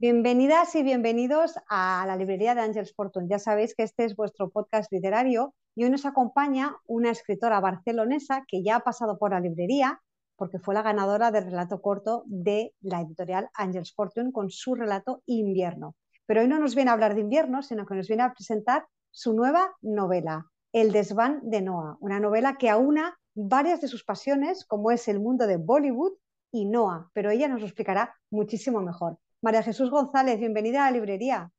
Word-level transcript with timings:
Bienvenidas 0.00 0.76
y 0.76 0.84
bienvenidos 0.84 1.58
a 1.68 2.04
la 2.06 2.14
librería 2.14 2.54
de 2.54 2.60
Ángels 2.60 2.94
Fortune. 2.94 3.26
Ya 3.28 3.40
sabéis 3.40 3.74
que 3.74 3.82
este 3.82 4.04
es 4.04 4.14
vuestro 4.14 4.48
podcast 4.48 4.92
literario 4.92 5.56
y 5.74 5.82
hoy 5.82 5.90
nos 5.90 6.06
acompaña 6.06 6.76
una 6.86 7.10
escritora 7.10 7.58
barcelonesa 7.58 8.44
que 8.46 8.62
ya 8.62 8.76
ha 8.76 8.84
pasado 8.84 9.18
por 9.18 9.32
la 9.32 9.40
librería 9.40 10.00
porque 10.36 10.60
fue 10.60 10.76
la 10.76 10.82
ganadora 10.82 11.32
del 11.32 11.46
relato 11.46 11.82
corto 11.82 12.22
de 12.26 12.72
la 12.80 13.00
editorial 13.00 13.50
Ángels 13.54 13.92
Fortune 13.92 14.30
con 14.30 14.50
su 14.50 14.76
relato 14.76 15.24
Invierno. 15.26 15.96
Pero 16.26 16.42
hoy 16.42 16.48
no 16.48 16.60
nos 16.60 16.76
viene 16.76 16.92
a 16.92 16.94
hablar 16.94 17.16
de 17.16 17.22
invierno, 17.22 17.64
sino 17.64 17.84
que 17.84 17.96
nos 17.96 18.06
viene 18.06 18.22
a 18.22 18.32
presentar 18.32 18.86
su 19.10 19.32
nueva 19.32 19.74
novela, 19.82 20.46
El 20.72 20.92
desván 20.92 21.40
de 21.42 21.60
Noah, 21.60 21.96
una 21.98 22.20
novela 22.20 22.56
que 22.56 22.70
aúna 22.70 23.18
varias 23.34 23.80
de 23.80 23.88
sus 23.88 24.04
pasiones, 24.04 24.64
como 24.64 24.92
es 24.92 25.08
el 25.08 25.18
mundo 25.18 25.48
de 25.48 25.56
Bollywood 25.56 26.12
y 26.52 26.66
Noah, 26.66 27.10
pero 27.14 27.30
ella 27.32 27.48
nos 27.48 27.58
lo 27.58 27.66
explicará 27.66 28.14
muchísimo 28.30 28.80
mejor. 28.80 29.18
María 29.40 29.62
Jesús 29.62 29.90
González, 29.90 30.38
bienvenida 30.40 30.82
a 30.82 30.90
la 30.90 30.96
librería. 30.96 31.52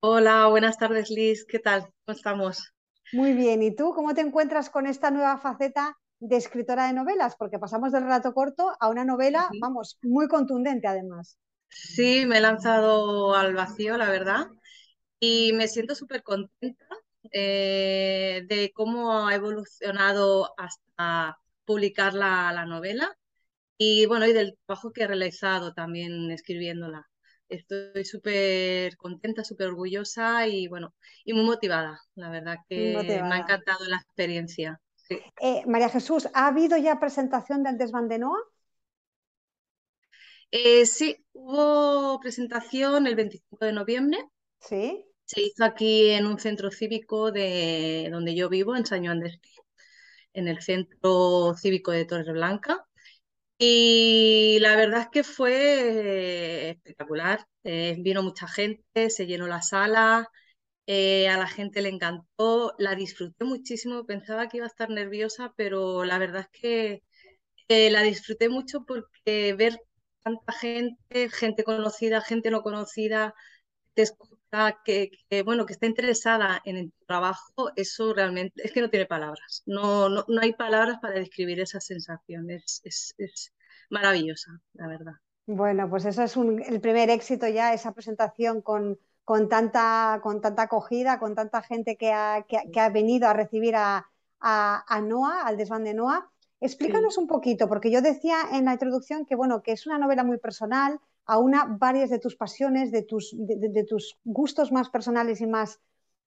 Hola, 0.00 0.48
buenas 0.48 0.76
tardes 0.76 1.08
Liz, 1.10 1.44
¿qué 1.44 1.60
tal? 1.60 1.82
¿Cómo 2.04 2.16
estamos? 2.16 2.72
Muy 3.12 3.32
bien, 3.32 3.62
¿y 3.62 3.74
tú 3.74 3.92
cómo 3.94 4.12
te 4.12 4.22
encuentras 4.22 4.70
con 4.70 4.86
esta 4.86 5.10
nueva 5.12 5.38
faceta 5.38 5.96
de 6.18 6.36
escritora 6.36 6.86
de 6.88 6.94
novelas? 6.94 7.36
Porque 7.36 7.60
pasamos 7.60 7.92
del 7.92 8.02
relato 8.02 8.34
corto 8.34 8.72
a 8.80 8.88
una 8.88 9.04
novela, 9.04 9.48
vamos, 9.60 9.98
muy 10.02 10.26
contundente 10.26 10.88
además. 10.88 11.38
Sí, 11.68 12.26
me 12.26 12.38
he 12.38 12.40
lanzado 12.40 13.34
al 13.36 13.54
vacío, 13.54 13.96
la 13.96 14.10
verdad, 14.10 14.48
y 15.20 15.52
me 15.52 15.68
siento 15.68 15.94
súper 15.94 16.24
contenta 16.24 16.86
eh, 17.32 18.42
de 18.48 18.72
cómo 18.74 19.28
ha 19.28 19.34
evolucionado 19.34 20.54
hasta 20.58 21.38
publicar 21.64 22.14
la, 22.14 22.52
la 22.52 22.66
novela 22.66 23.16
y 23.78 24.06
bueno, 24.06 24.26
y 24.26 24.32
del 24.32 24.58
trabajo 24.66 24.92
que 24.92 25.04
he 25.04 25.06
realizado 25.06 25.72
también 25.72 26.30
escribiéndola. 26.32 27.08
Estoy 27.52 28.04
súper 28.04 28.96
contenta, 28.96 29.44
súper 29.44 29.68
orgullosa 29.68 30.46
y 30.46 30.68
bueno, 30.68 30.94
y 31.24 31.34
muy 31.34 31.44
motivada. 31.44 32.00
La 32.14 32.30
verdad 32.30 32.56
que 32.68 32.94
me 32.94 33.34
ha 33.34 33.38
encantado 33.38 33.84
la 33.86 33.96
experiencia. 33.96 34.80
Eh, 35.40 35.62
María 35.66 35.90
Jesús, 35.90 36.28
¿ha 36.32 36.46
habido 36.46 36.78
ya 36.78 36.98
presentación 36.98 37.62
del 37.62 37.76
Desván 37.76 38.08
de 38.08 38.18
Noa? 38.18 38.38
Eh, 40.50 40.86
sí, 40.86 41.16
hubo 41.32 42.18
presentación 42.20 43.06
el 43.06 43.16
25 43.16 43.64
de 43.64 43.72
noviembre. 43.72 44.18
Sí. 44.60 45.04
Se 45.24 45.42
hizo 45.42 45.64
aquí 45.64 46.10
en 46.10 46.26
un 46.26 46.38
centro 46.38 46.70
cívico 46.70 47.32
de 47.32 48.08
donde 48.10 48.34
yo 48.34 48.48
vivo, 48.48 48.76
en 48.76 48.86
San 48.86 49.04
Juan 49.04 49.20
de 49.20 49.38
en 50.34 50.48
el 50.48 50.62
centro 50.62 51.54
cívico 51.56 51.90
de 51.90 52.04
Torreblanca. 52.06 52.86
Y 53.64 54.58
la 54.60 54.74
verdad 54.76 55.02
es 55.02 55.08
que 55.10 55.22
fue 55.24 56.70
espectacular. 56.70 57.46
Eh, 57.64 57.96
vino 58.00 58.22
mucha 58.22 58.48
gente, 58.48 59.08
se 59.10 59.26
llenó 59.26 59.46
la 59.46 59.62
sala, 59.62 60.28
eh, 60.86 61.28
a 61.28 61.38
la 61.38 61.46
gente 61.48 61.82
le 61.82 61.90
encantó, 61.90 62.74
la 62.78 62.94
disfruté 62.96 63.44
muchísimo, 63.44 64.06
pensaba 64.06 64.48
que 64.48 64.58
iba 64.58 64.66
a 64.66 64.68
estar 64.70 64.90
nerviosa, 64.90 65.52
pero 65.56 66.04
la 66.04 66.18
verdad 66.18 66.48
es 66.52 66.60
que 66.60 67.02
eh, 67.68 67.90
la 67.90 68.02
disfruté 68.02 68.48
mucho 68.50 68.84
porque 68.86 69.54
ver 69.58 69.78
tanta 70.22 70.52
gente, 70.54 71.30
gente 71.30 71.64
conocida, 71.64 72.20
gente 72.22 72.50
no 72.50 72.62
conocida, 72.62 73.34
te 73.94 74.02
escucha, 74.02 74.31
que, 74.84 75.10
bueno, 75.44 75.66
que 75.66 75.72
está 75.72 75.86
interesada 75.86 76.60
en 76.64 76.76
el 76.76 76.92
trabajo, 77.06 77.70
eso 77.76 78.12
realmente 78.12 78.62
es 78.64 78.72
que 78.72 78.80
no 78.80 78.90
tiene 78.90 79.06
palabras. 79.06 79.62
No, 79.66 80.08
no, 80.08 80.24
no 80.28 80.40
hay 80.40 80.52
palabras 80.52 80.98
para 81.00 81.14
describir 81.14 81.60
esa 81.60 81.80
sensación. 81.80 82.50
Es, 82.50 82.80
es, 82.84 83.14
es 83.18 83.52
maravillosa, 83.90 84.50
la 84.74 84.88
verdad. 84.88 85.12
Bueno, 85.46 85.88
pues 85.88 86.04
eso 86.04 86.22
es 86.22 86.36
el 86.36 86.80
primer 86.80 87.10
éxito 87.10 87.48
ya, 87.48 87.74
esa 87.74 87.92
presentación 87.92 88.62
con, 88.62 88.98
con, 89.24 89.48
tanta, 89.48 90.20
con 90.22 90.40
tanta 90.40 90.62
acogida, 90.62 91.18
con 91.18 91.34
tanta 91.34 91.62
gente 91.62 91.96
que 91.96 92.12
ha, 92.12 92.44
que, 92.46 92.80
ha 92.80 92.88
venido 92.90 93.28
a 93.28 93.32
recibir 93.32 93.74
a, 93.74 94.06
a, 94.40 94.84
a, 94.86 95.00
Noah, 95.00 95.42
al 95.42 95.56
desván 95.56 95.84
de 95.84 95.94
Noah. 95.94 96.28
Explícanos 96.60 97.18
un 97.18 97.26
poquito, 97.26 97.68
porque 97.68 97.90
yo 97.90 98.02
decía 98.02 98.36
en 98.52 98.66
la 98.66 98.74
introducción 98.74 99.26
que, 99.26 99.34
bueno, 99.34 99.62
que 99.62 99.72
es 99.72 99.86
una 99.86 99.98
novela 99.98 100.22
muy 100.22 100.38
personal, 100.38 101.00
aúna 101.26 101.76
varias 101.78 102.10
de 102.10 102.18
tus 102.18 102.36
pasiones, 102.36 102.90
de 102.90 103.02
tus, 103.02 103.34
de, 103.36 103.84
tus 103.84 104.18
gustos 104.24 104.72
más 104.72 104.90
personales 104.90 105.40
y 105.40 105.46
más, 105.46 105.80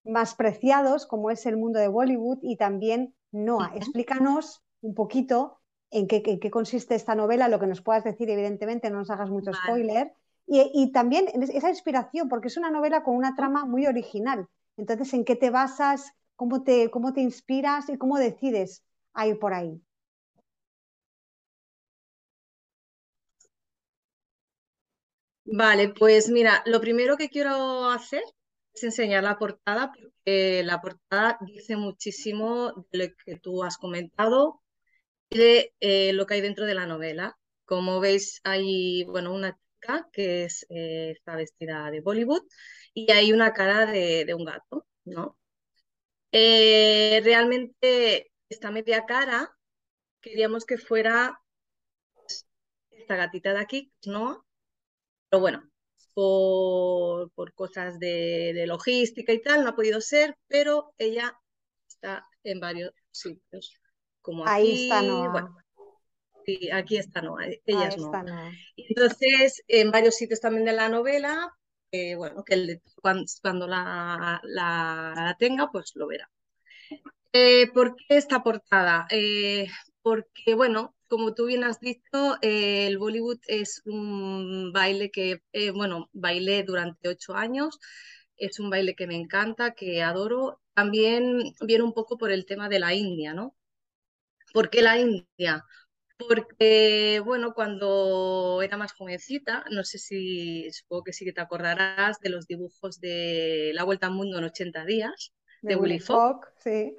más 0.03 0.35
preciados, 0.35 1.05
como 1.05 1.31
es 1.31 1.45
el 1.45 1.57
mundo 1.57 1.79
de 1.79 1.87
Bollywood 1.87 2.39
y 2.41 2.57
también 2.57 3.13
Noah. 3.31 3.71
Explícanos 3.75 4.63
un 4.81 4.93
poquito 4.93 5.59
en 5.91 6.07
qué, 6.07 6.21
qué, 6.21 6.51
consiste 6.51 6.95
esta 6.95 7.15
novela, 7.15 7.47
lo 7.47 7.59
que 7.59 7.67
nos 7.67 7.81
puedas 7.81 8.03
decir, 8.03 8.29
evidentemente, 8.29 8.89
no 8.89 8.97
nos 8.97 9.09
hagas 9.09 9.29
mucho 9.29 9.51
spoiler. 9.53 10.13
Y, 10.47 10.71
y, 10.73 10.91
también 10.91 11.25
esa 11.41 11.69
inspiración, 11.69 12.29
porque 12.29 12.47
es 12.49 12.57
una 12.57 12.69
novela 12.69 13.03
con 13.03 13.15
una 13.15 13.35
trama 13.35 13.65
muy 13.65 13.87
original. 13.87 14.47
Entonces, 14.77 15.13
¿en 15.13 15.25
qué 15.25 15.35
te 15.35 15.49
basas? 15.49 16.13
¿Cómo 16.35 16.63
te, 16.63 16.91
cómo 16.91 17.13
te 17.13 17.21
inspiras 17.21 17.89
y 17.89 17.97
cómo 17.97 18.17
decides 18.17 18.83
a 19.13 19.27
ir 19.27 19.39
por 19.39 19.53
ahí? 19.53 19.81
Vale, 25.45 25.89
pues 25.89 26.29
mira, 26.29 26.63
lo 26.65 26.81
primero 26.81 27.17
que 27.17 27.29
quiero 27.29 27.89
hacer 27.89 28.23
es 28.73 28.83
enseñar 28.83 29.23
la 29.23 29.37
portada, 29.37 29.91
porque 29.93 30.63
la 30.63 30.81
portada 30.81 31.37
dice 31.41 31.77
muchísimo 31.77 32.87
de 32.91 32.97
lo 32.97 33.13
que 33.25 33.37
tú 33.39 33.63
has 33.63 33.77
comentado 33.77 34.61
y 35.29 35.37
de 35.39 35.73
eh, 35.81 36.13
lo 36.13 36.25
que 36.25 36.35
hay 36.35 36.41
dentro 36.41 36.65
de 36.65 36.75
la 36.75 36.87
novela. 36.87 37.37
Como 37.65 37.99
veis, 37.99 38.41
hay 38.43 39.03
bueno, 39.05 39.33
una 39.33 39.57
chica 39.57 40.09
que 40.13 40.45
eh, 40.69 41.11
está 41.11 41.35
vestida 41.35 41.91
de 41.91 42.01
Bollywood 42.01 42.43
y 42.93 43.11
hay 43.11 43.33
una 43.33 43.53
cara 43.53 43.85
de, 43.85 44.33
un 44.35 44.45
gato, 44.45 44.87
¿no? 45.05 45.37
Eh, 46.31 47.21
realmente 47.23 48.31
esta 48.49 48.71
media 48.71 49.05
cara 49.05 49.51
queríamos 50.21 50.65
que 50.65 50.77
fuera 50.77 51.39
esta 52.91 53.15
gatita 53.15 53.53
de 53.53 53.59
aquí, 53.59 53.91
¿no? 54.05 54.44
Pero 55.35 55.41
bueno, 55.41 55.69
por, 56.13 57.53
cosas 57.55 57.99
de, 57.99 58.63
logística 58.67 59.33
y 59.33 59.41
tal, 59.41 59.65
no 59.65 59.71
ha 59.71 59.75
podido 59.75 59.99
ser, 59.99 60.37
pero 60.47 60.93
ella 60.97 61.37
está 61.89 62.25
en 62.45 62.61
varios 62.61 62.93
sitios. 63.11 63.77
Como 64.21 64.47
Ahí 64.47 64.83
está 64.83 65.01
Noah. 65.01 65.31
Bueno, 65.33 65.57
sí, 66.45 66.71
aquí 66.71 66.95
está 66.95 67.21
Noah, 67.21 67.47
ella 67.65 67.89
es 67.89 67.97
Noah. 67.97 68.53
Entonces, 68.77 69.61
en 69.67 69.91
varios 69.91 70.15
sitios 70.15 70.39
también 70.39 70.63
de 70.63 70.71
la 70.71 70.87
novela, 70.87 71.53
bueno, 72.15 72.45
que 72.45 72.79
cuando, 73.41 73.67
la, 73.67 74.39
la, 74.43 75.35
tenga, 75.37 75.69
pues 75.69 75.91
lo 75.95 76.07
verá. 76.07 76.31
Eh, 77.33 77.69
¿Por 77.73 77.97
qué 77.97 78.15
esta 78.15 78.41
portada? 78.41 79.05
Eh, 79.09 79.67
porque, 80.05 80.53
bueno, 80.53 80.95
como 81.07 81.33
tú 81.33 81.47
bien 81.47 81.63
has 81.63 81.79
dicho, 81.79 82.37
eh, 82.43 82.85
el 82.85 82.99
Bollywood 82.99 83.39
es 83.47 83.81
un 83.85 84.71
baile 84.71 85.09
que, 85.09 85.41
eh, 85.51 85.71
bueno, 85.71 86.11
bailé 86.13 86.61
durante 86.61 87.09
ocho 87.09 87.33
años, 87.33 87.79
es 88.37 88.59
un 88.59 88.69
baile 88.69 88.93
que 88.93 89.07
me 89.07 89.15
encanta, 89.15 89.73
que 89.73 90.03
adoro. 90.03 90.61
También 90.75 91.41
viene 91.61 91.83
un 91.83 91.93
poco 91.93 92.19
por 92.19 92.31
el 92.31 92.45
tema 92.45 92.69
de 92.69 92.77
la 92.77 92.93
India, 92.93 93.33
¿no? 93.33 93.55
¿Por 94.53 94.69
qué 94.69 94.83
la 94.83 94.99
India? 94.99 95.65
Porque, 96.19 97.19
bueno, 97.25 97.55
cuando 97.55 98.61
era 98.61 98.77
más 98.77 98.93
jovencita, 98.93 99.65
no 99.71 99.83
sé 99.83 99.97
si, 99.97 100.69
supongo 100.71 101.05
que 101.05 101.13
sí 101.13 101.25
que 101.25 101.33
te 101.33 101.41
acordarás 101.41 102.19
de 102.19 102.29
los 102.29 102.45
dibujos 102.45 102.99
de 102.99 103.71
La 103.73 103.83
Vuelta 103.83 104.05
al 104.05 104.13
Mundo 104.13 104.37
en 104.37 104.43
80 104.43 104.85
días, 104.85 105.33
de, 105.63 105.75
Willy 105.75 105.97
Fogg. 105.99 106.45
Sí. 106.59 106.95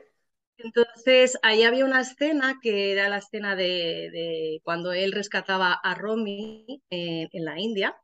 Entonces, 0.58 1.38
ahí 1.42 1.62
había 1.64 1.84
una 1.84 2.00
escena 2.00 2.58
que 2.62 2.92
era 2.92 3.08
la 3.08 3.18
escena 3.18 3.56
de, 3.56 4.60
cuando 4.64 4.92
él 4.92 5.12
rescataba 5.12 5.72
a 5.74 5.94
Romy 5.94 6.82
en, 6.90 7.44
la 7.44 7.60
India. 7.60 7.96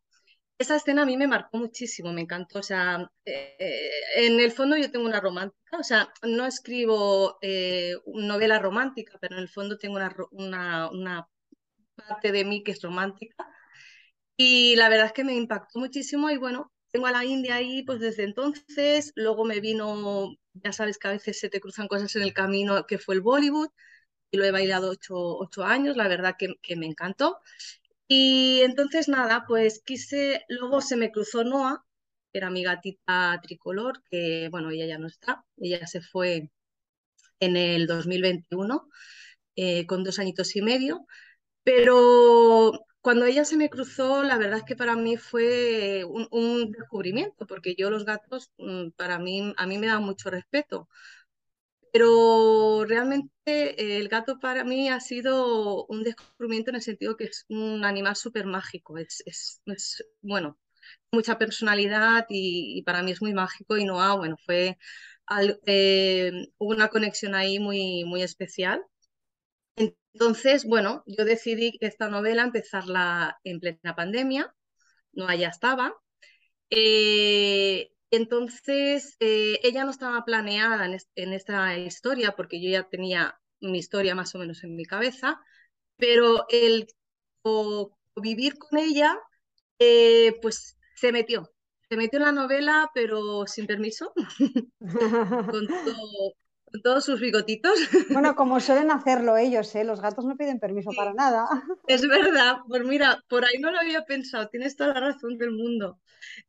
Esa 0.59 0.77
escena 0.77 1.03
a 1.03 1.07
mí 1.07 1.17
me 1.17 1.27
marcó 1.27 1.59
muchísimo, 1.59 2.13
me 2.13 2.23
encantó. 2.23 2.61
O 2.61 2.63
sea, 2.63 3.11
eh, 3.25 3.57
eh, 3.59 3.91
en 4.27 4.41
el 4.41 4.53
fondo 4.53 4.77
yo 4.77 4.91
tengo 4.91 5.07
una 5.07 5.21
romántica, 5.21 5.79
o 5.79 5.83
sea, 5.83 6.13
no 6.23 6.47
escribo 6.47 7.39
eh, 7.43 7.95
novela 8.07 8.59
romántica, 8.59 9.19
pero 9.21 9.37
en 9.37 9.43
el 9.43 9.49
fondo 9.49 9.79
tengo 9.79 9.97
una, 10.33 10.91
una 10.91 11.29
parte 11.97 12.33
de 12.33 12.45
mí 12.45 12.63
que 12.63 12.73
es 12.73 12.83
romántica. 12.83 13.47
Y 14.37 14.77
la 14.77 14.89
verdad 14.89 15.07
es 15.07 15.13
que 15.13 15.25
me 15.25 15.35
impactó 15.35 15.79
muchísimo 15.79 16.31
y 16.31 16.37
bueno, 16.37 16.73
tengo 16.91 17.07
a 17.07 17.13
la 17.13 17.25
India 17.25 17.57
ahí 17.57 17.83
pues 17.85 18.01
desde 18.01 18.25
entonces, 18.25 19.13
luego 19.17 19.45
me 19.45 19.61
vino 19.61 20.37
ya 20.55 20.73
sabes 20.73 20.99
que 20.99 21.09
a 21.09 21.13
veces 21.13 21.39
se 21.39 21.49
te 21.49 21.61
cruzan 21.61 21.89
cosas 21.89 22.15
en 22.17 22.23
el 22.23 22.35
camino, 22.35 22.87
que 22.87 22.99
fue 22.99 23.15
el 23.15 23.21
Bollywood, 23.23 23.71
y 24.31 24.39
lo 24.39 24.45
he 24.45 24.51
bailado 24.53 24.91
ocho, 24.91 25.65
años, 25.65 25.97
la 25.97 26.09
verdad 26.09 26.37
que, 26.39 26.77
me 26.77 26.87
encantó. 26.87 27.39
Y 28.09 28.61
entonces 28.63 29.09
nada, 29.09 29.45
pues 29.47 29.83
quise, 29.85 30.45
luego 30.49 30.81
se 30.81 30.97
me 30.97 31.11
cruzó 31.13 31.45
Noah, 31.45 31.85
que 32.33 32.39
era 32.39 32.51
mi 32.51 32.65
gatita 32.65 33.41
tricolor, 33.43 34.03
que 34.11 34.49
bueno, 34.51 34.71
ella 34.71 34.87
ya 34.87 34.99
no 34.99 35.07
está, 35.07 35.45
ella 35.59 35.87
se 35.87 36.01
fue 36.03 36.51
en 37.41 37.57
el 37.57 37.87
2021 37.87 38.89
eh, 39.57 39.87
con 39.87 40.05
dos 40.05 40.19
añitos 40.19 40.57
y 40.57 40.63
medio, 40.63 41.07
pero 41.65 42.73
cuando 43.03 43.27
ella 43.27 43.45
se 43.45 43.57
me 43.57 43.69
cruzó, 43.69 44.23
la 44.23 44.39
verdad 44.39 44.59
es 44.59 44.65
que 44.65 44.77
para 44.77 44.97
mí 44.97 45.17
fue 45.17 46.05
un, 46.05 46.73
descubrimiento, 46.73 47.47
porque 47.47 47.75
yo 47.77 47.91
los 47.91 48.05
gatos, 48.05 48.51
mm, 48.59 48.91
para 48.97 49.19
mí, 49.19 49.53
a 49.57 49.67
mí 49.67 49.79
me 49.79 49.89
dan 49.89 50.05
mucho 50.05 50.31
respeto. 50.31 50.89
Pero 51.93 52.85
realmente 52.87 53.99
el 53.99 54.09
gato 54.09 54.39
para 54.39 54.65
mí 54.65 54.89
ha 54.89 54.99
sido 55.01 55.85
un 55.87 56.03
descubrimiento 56.05 56.71
en 56.71 56.77
el 56.77 56.83
sentido 56.83 57.17
que 57.17 57.25
es 57.25 57.45
un 57.49 57.85
animal 57.85 58.17
súper 58.17 58.47
mágico. 58.47 58.97
Es, 58.99 59.23
es, 59.27 59.61
es, 59.67 60.05
bueno, 60.23 60.59
mucha 61.13 61.39
personalidad 61.39 62.27
y, 62.31 62.83
para 62.85 63.03
mí 63.03 63.13
es 63.13 63.23
muy 63.23 63.35
mágico 63.35 63.77
y 63.77 63.85
Noah, 63.85 64.17
bueno, 64.17 64.37
fue 64.47 64.79
eh, 65.67 66.33
una 66.59 66.89
conexión 66.89 67.35
ahí 67.35 67.59
muy, 67.59 68.05
muy 68.05 68.23
especial. 68.23 68.83
Entonces, 70.15 70.65
bueno, 70.65 71.03
yo 71.07 71.25
decidí 71.25 71.79
esta 71.81 72.09
novela 72.09 72.43
empezarla 72.43 73.39
en 73.45 73.61
plena 73.61 73.95
pandemia, 73.95 74.55
Noah 75.13 75.37
ya 75.37 75.49
estaba. 75.49 75.95
Eh, 76.71 77.91
entonces, 78.11 79.17
eh, 79.21 79.59
ella 79.63 79.85
no 79.85 79.91
estaba 79.91 80.25
planeada 80.25 80.87
en, 81.15 81.33
esta 81.33 81.79
historia 81.79 82.33
porque 82.37 82.63
yo 82.63 82.71
ya 82.71 82.89
tenía 82.89 83.39
mi 83.61 83.79
historia 83.79 84.15
más 84.15 84.35
o 84.35 84.39
menos 84.39 84.65
en 84.65 84.77
mi 84.77 84.85
cabeza, 84.85 85.41
pero 85.97 86.47
el 86.51 86.87
vivir 88.17 88.59
con 88.59 88.79
ella, 88.79 89.19
pues 90.43 90.79
se 90.95 91.13
metió, 91.13 91.53
se 91.89 91.97
metió 91.97 92.19
en 92.19 92.27
la 92.27 92.33
novela, 92.33 92.91
pero 92.95 93.47
sin 93.47 93.67
permiso, 93.67 94.13
con, 96.73 96.83
todos 96.83 97.05
sus 97.05 97.21
bigotitos. 97.21 97.73
Bueno, 98.23 98.35
como 98.35 98.61
suelen 98.61 98.91
hacerlo 98.91 99.37
ellos, 99.37 99.75
¿eh? 99.75 99.85
los 99.85 100.01
gatos 100.01 100.25
no 100.25 100.37
piden 100.37 100.59
permiso 100.59 100.91
para 100.97 101.13
nada. 101.13 101.47
Es 101.87 102.07
verdad, 102.07 102.59
pues 102.69 102.85
mira, 102.85 103.23
por 103.29 103.45
ahí 103.45 103.59
no 103.59 103.71
lo 103.71 103.79
había 103.79 104.05
pensado, 104.05 104.49
tienes 104.49 104.77
toda 104.77 104.95
la 104.95 105.01
razón 105.01 105.39
del 105.39 105.51
mundo. 105.51 105.99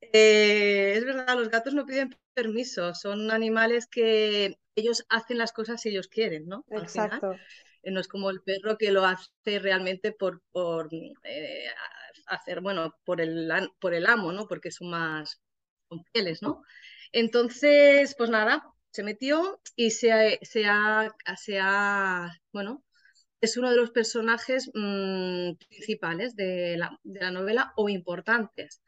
Eh, 0.02 0.94
es 0.96 1.06
verdad, 1.06 1.36
los 1.36 1.50
gatos 1.50 1.74
no 1.74 1.86
piden 1.86 2.16
permiso, 2.34 2.94
son 2.94 3.32
animales 3.32 3.88
que 3.88 4.58
ellos 4.76 5.06
hacen 5.10 5.38
las 5.38 5.52
cosas 5.52 5.82
si 5.82 5.90
ellos 5.90 6.08
quieren, 6.08 6.48
¿no? 6.48 6.66
Exacto. 6.70 7.36
Eh, 7.84 7.92
no 7.92 8.00
es 8.00 8.08
como 8.08 8.30
el 8.30 8.42
perro 8.42 8.78
que 8.78 8.92
lo 8.92 9.06
hace 9.06 9.60
realmente 9.60 10.12
por, 10.12 10.42
por 10.52 10.90
eh, 10.94 11.68
hacer, 12.28 12.62
bueno, 12.62 12.96
por 13.04 13.22
el, 13.22 13.52
por 13.80 13.94
el 13.94 14.06
amo, 14.06 14.32
¿no? 14.32 14.48
Porque 14.48 14.72
son 14.72 14.90
más 14.90 15.42
fieles, 16.12 16.42
¿no? 16.42 16.64
Entonces, 17.12 18.16
pues 18.18 18.30
nada, 18.30 18.73
se 18.94 19.04
metió 19.04 19.60
y 19.76 19.92
se 19.92 20.12
ha, 20.12 21.12
bueno, 22.54 22.84
es 23.42 23.58
uno 23.58 23.72
de 23.72 23.78
los 23.78 23.92
personajes 23.92 24.70
mm, 24.74 25.54
principales 25.70 26.36
de 26.36 26.78
la, 26.78 26.98
de 27.04 27.20
la, 27.22 27.32
novela 27.32 27.74
o 27.76 27.90
importantes, 27.90 28.82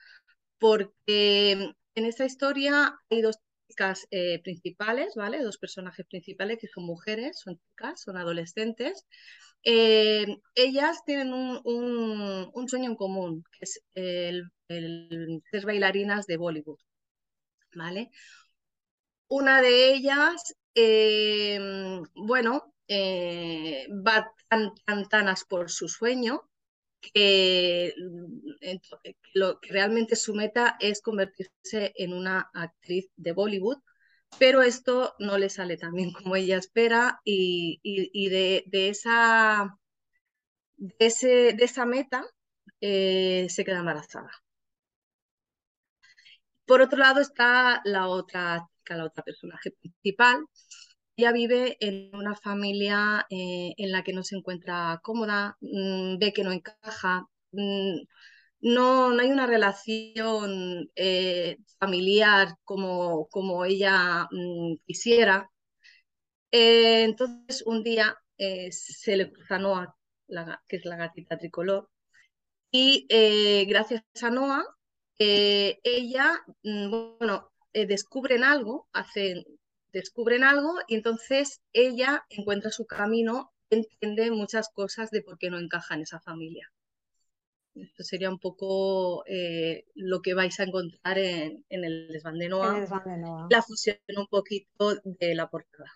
porque 0.59 1.51
en 1.95 2.05
esta 2.05 2.25
historia 2.25 2.99
hay 3.09 3.21
dos 3.21 3.37
chicas 3.67 4.07
eh, 4.11 4.41
principales, 4.43 5.15
¿vale? 5.15 5.41
Dos 5.43 5.57
personajes 5.57 6.05
principales 6.07 6.59
que 6.59 6.67
son 6.67 6.85
mujeres, 6.85 7.39
son 7.39 7.59
chicas, 7.59 8.01
son 8.01 8.17
adolescentes, 8.17 9.05
eh, 9.63 10.37
ellas 10.53 11.03
tienen 11.05 11.33
un, 11.33 12.67
sueño 12.67 12.91
en 12.91 12.95
común, 12.95 13.43
que 13.51 13.59
es 13.61 13.81
el, 13.95 14.51
ser 15.51 15.65
bailarinas 15.65 16.27
de 16.27 16.37
Bollywood. 16.37 16.79
¿Vale? 17.75 18.09
Una 19.27 19.61
de 19.61 19.93
ellas, 19.93 20.55
eh, 20.75 21.59
bueno, 22.15 22.73
eh, 22.87 23.87
va 23.89 24.31
tan, 24.49 24.73
tan, 24.85 25.07
tanas 25.09 25.43
por 25.45 25.69
su 25.71 25.87
sueño 25.87 26.49
que, 27.01 27.93
lo, 29.33 29.59
que 29.59 29.73
realmente 29.73 30.15
su 30.15 30.33
meta 30.35 30.77
es 30.79 31.01
convertirse 31.01 31.93
en 31.95 32.13
una 32.13 32.49
actriz 32.53 33.09
de 33.15 33.31
Bollywood 33.31 33.79
pero 34.37 34.61
esto 34.61 35.15
no 35.19 35.37
le 35.37 35.49
sale 35.49 35.77
tan 35.77 35.93
bien 35.93 36.11
como 36.11 36.35
ella 36.35 36.57
espera 36.57 37.21
y, 37.23 37.79
de, 38.29 38.63
esa, 38.89 39.77
de, 40.77 41.55
esa 41.59 41.85
meta 41.85 42.25
eh, 42.81 43.47
se 43.49 43.63
queda 43.63 43.79
embarazada. 43.79 44.31
Por 46.65 46.81
otro 46.81 46.97
lado 46.97 47.21
está 47.21 47.81
la 47.85 48.07
otra 48.07 48.67
la 48.89 49.05
otra 49.05 49.23
personaje 49.23 49.71
principal. 49.71 50.45
Ella 51.17 51.31
vive 51.31 51.77
en 51.79 52.13
una 52.15 52.35
familia 52.35 53.25
eh, 53.29 53.73
en 53.77 53.91
la 53.91 54.03
que 54.03 54.13
no 54.13 54.23
se 54.23 54.35
encuentra 54.35 54.99
cómoda, 55.03 55.57
mm, 55.61 56.17
ve 56.19 56.33
que 56.33 56.43
no 56.43 56.51
encaja, 56.51 57.25
mm, 57.51 58.01
no, 58.61 59.13
no 59.13 59.21
hay 59.21 59.31
una 59.31 59.47
relación 59.47 60.89
eh, 60.95 61.57
familiar 61.79 62.55
como, 62.65 63.27
como 63.29 63.65
ella 63.65 64.27
mm, 64.31 64.75
quisiera. 64.85 65.49
Eh, 66.51 67.03
entonces, 67.03 67.63
un 67.65 67.83
día 67.83 68.17
se 68.37 69.15
le 69.17 69.31
cruza 69.31 69.55
a 69.55 69.59
Noah, 69.59 69.95
que 70.67 70.77
es 70.77 70.85
la 70.85 70.97
gatita 70.97 71.37
tricolor, 71.37 71.89
y 72.71 73.07
gracias 73.67 74.03
a 74.21 74.29
Noah, 74.29 74.65
ella, 75.17 76.43
mm, 76.63 76.91
bueno, 77.75 77.87
descubren 77.87 78.43
algo, 78.43 78.87
hacen, 78.93 79.45
descubren 79.91 80.43
algo, 80.43 80.73
y 80.87 80.95
entonces 80.95 81.61
ella 81.73 82.25
encuentra 82.29 82.71
su 82.71 82.85
camino, 82.85 83.51
entiende 83.69 84.31
muchas 84.31 84.69
cosas 84.69 85.11
de 85.11 85.21
por 85.21 85.37
qué 85.37 85.49
no 85.49 85.59
encaja 85.59 85.95
en 85.95 86.01
esa 86.01 86.19
familia. 86.19 86.71
Esto 87.75 88.03
sería 88.03 88.29
un 88.29 88.39
poco 88.39 89.25
eh, 89.27 89.85
lo 89.95 90.21
que 90.21 90.33
vais 90.33 90.57
a 90.61 90.63
encontrar 90.63 91.17
en, 91.17 91.65
el 91.69 92.07
desván 92.07 92.39
de. 92.39 92.47
La 93.49 93.61
fusión 93.61 93.97
un 94.15 94.27
poquito 94.27 94.95
de 95.03 95.35
la 95.35 95.49
portada. 95.49 95.91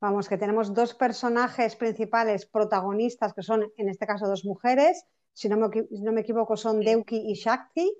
Vamos, 0.00 0.28
que 0.28 0.36
tenemos 0.36 0.74
dos 0.74 0.94
personajes 0.94 1.76
principales 1.76 2.44
protagonistas, 2.44 3.34
que 3.34 3.42
son 3.42 3.72
en 3.76 3.88
este 3.88 4.06
caso 4.06 4.26
dos 4.26 4.44
mujeres. 4.44 5.04
Si 5.32 5.48
no 5.48 5.56
me, 5.56 5.68
no 5.90 6.12
me 6.12 6.22
equivoco, 6.22 6.56
son 6.56 6.80
Deuki 6.80 7.30
y 7.30 7.34
Shakti, 7.34 7.96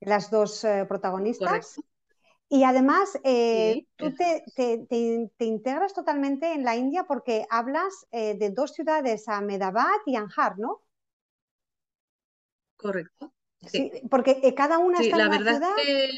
las 0.00 0.30
dos 0.30 0.62
eh, 0.64 0.84
protagonistas. 0.86 1.80
Y 2.54 2.64
además, 2.64 3.18
eh, 3.24 3.86
tú 3.96 4.14
te, 4.14 4.44
te, 4.54 5.44
integras 5.46 5.94
totalmente 5.94 6.52
en 6.52 6.64
la 6.64 6.76
India 6.76 7.04
porque 7.04 7.46
hablas 7.48 8.06
de 8.12 8.50
dos 8.50 8.72
ciudades, 8.72 9.26
Ahmedabad 9.26 9.88
y 10.04 10.16
Anjar, 10.16 10.58
¿no? 10.58 10.82
Correcto. 12.76 13.32
Sí, 13.66 13.92
porque 14.10 14.40
eh, 14.42 14.54
cada 14.54 14.78
una 14.78 15.00
está 15.00 15.16
la 15.16 15.24
en 15.24 15.30
verdad 15.30 15.56
ciudad. 15.56 15.76
que 15.76 16.10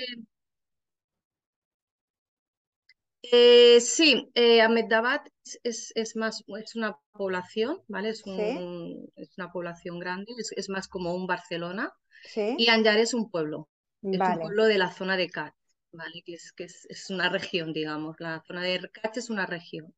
eh, 3.30 3.80
sí, 3.80 4.30
eh, 4.34 4.62
Ahmedabad 4.62 5.20
es, 5.62 5.92
es, 5.94 6.16
más, 6.16 6.42
es 6.58 6.74
una 6.74 6.98
población, 7.12 7.82
¿vale? 7.88 8.10
Es, 8.10 8.22
es 8.26 9.38
una 9.38 9.52
población 9.52 9.98
grande, 9.98 10.32
es, 10.38 10.68
más 10.68 10.88
como 10.88 11.14
un 11.14 11.26
Barcelona. 11.26 11.92
¿Sí? 12.22 12.54
Y 12.58 12.68
Anjar 12.68 12.98
es 12.98 13.12
un 13.12 13.30
pueblo, 13.30 13.68
es 14.02 14.18
un 14.18 14.38
pueblo 14.40 14.64
de 14.64 14.78
la 14.78 14.90
zona 14.90 15.16
de 15.16 15.28
Kach, 15.28 15.54
¿vale? 15.94 16.22
Que 16.24 16.34
es, 16.34 16.52
que 16.52 16.64
es, 16.64 16.86
es 16.88 17.10
una 17.10 17.28
región, 17.28 17.72
digamos. 17.72 18.16
La 18.20 18.42
zona 18.46 18.62
de 18.62 18.90
Kach 18.92 19.16
es 19.16 19.30
una 19.30 19.46
región. 19.46 19.94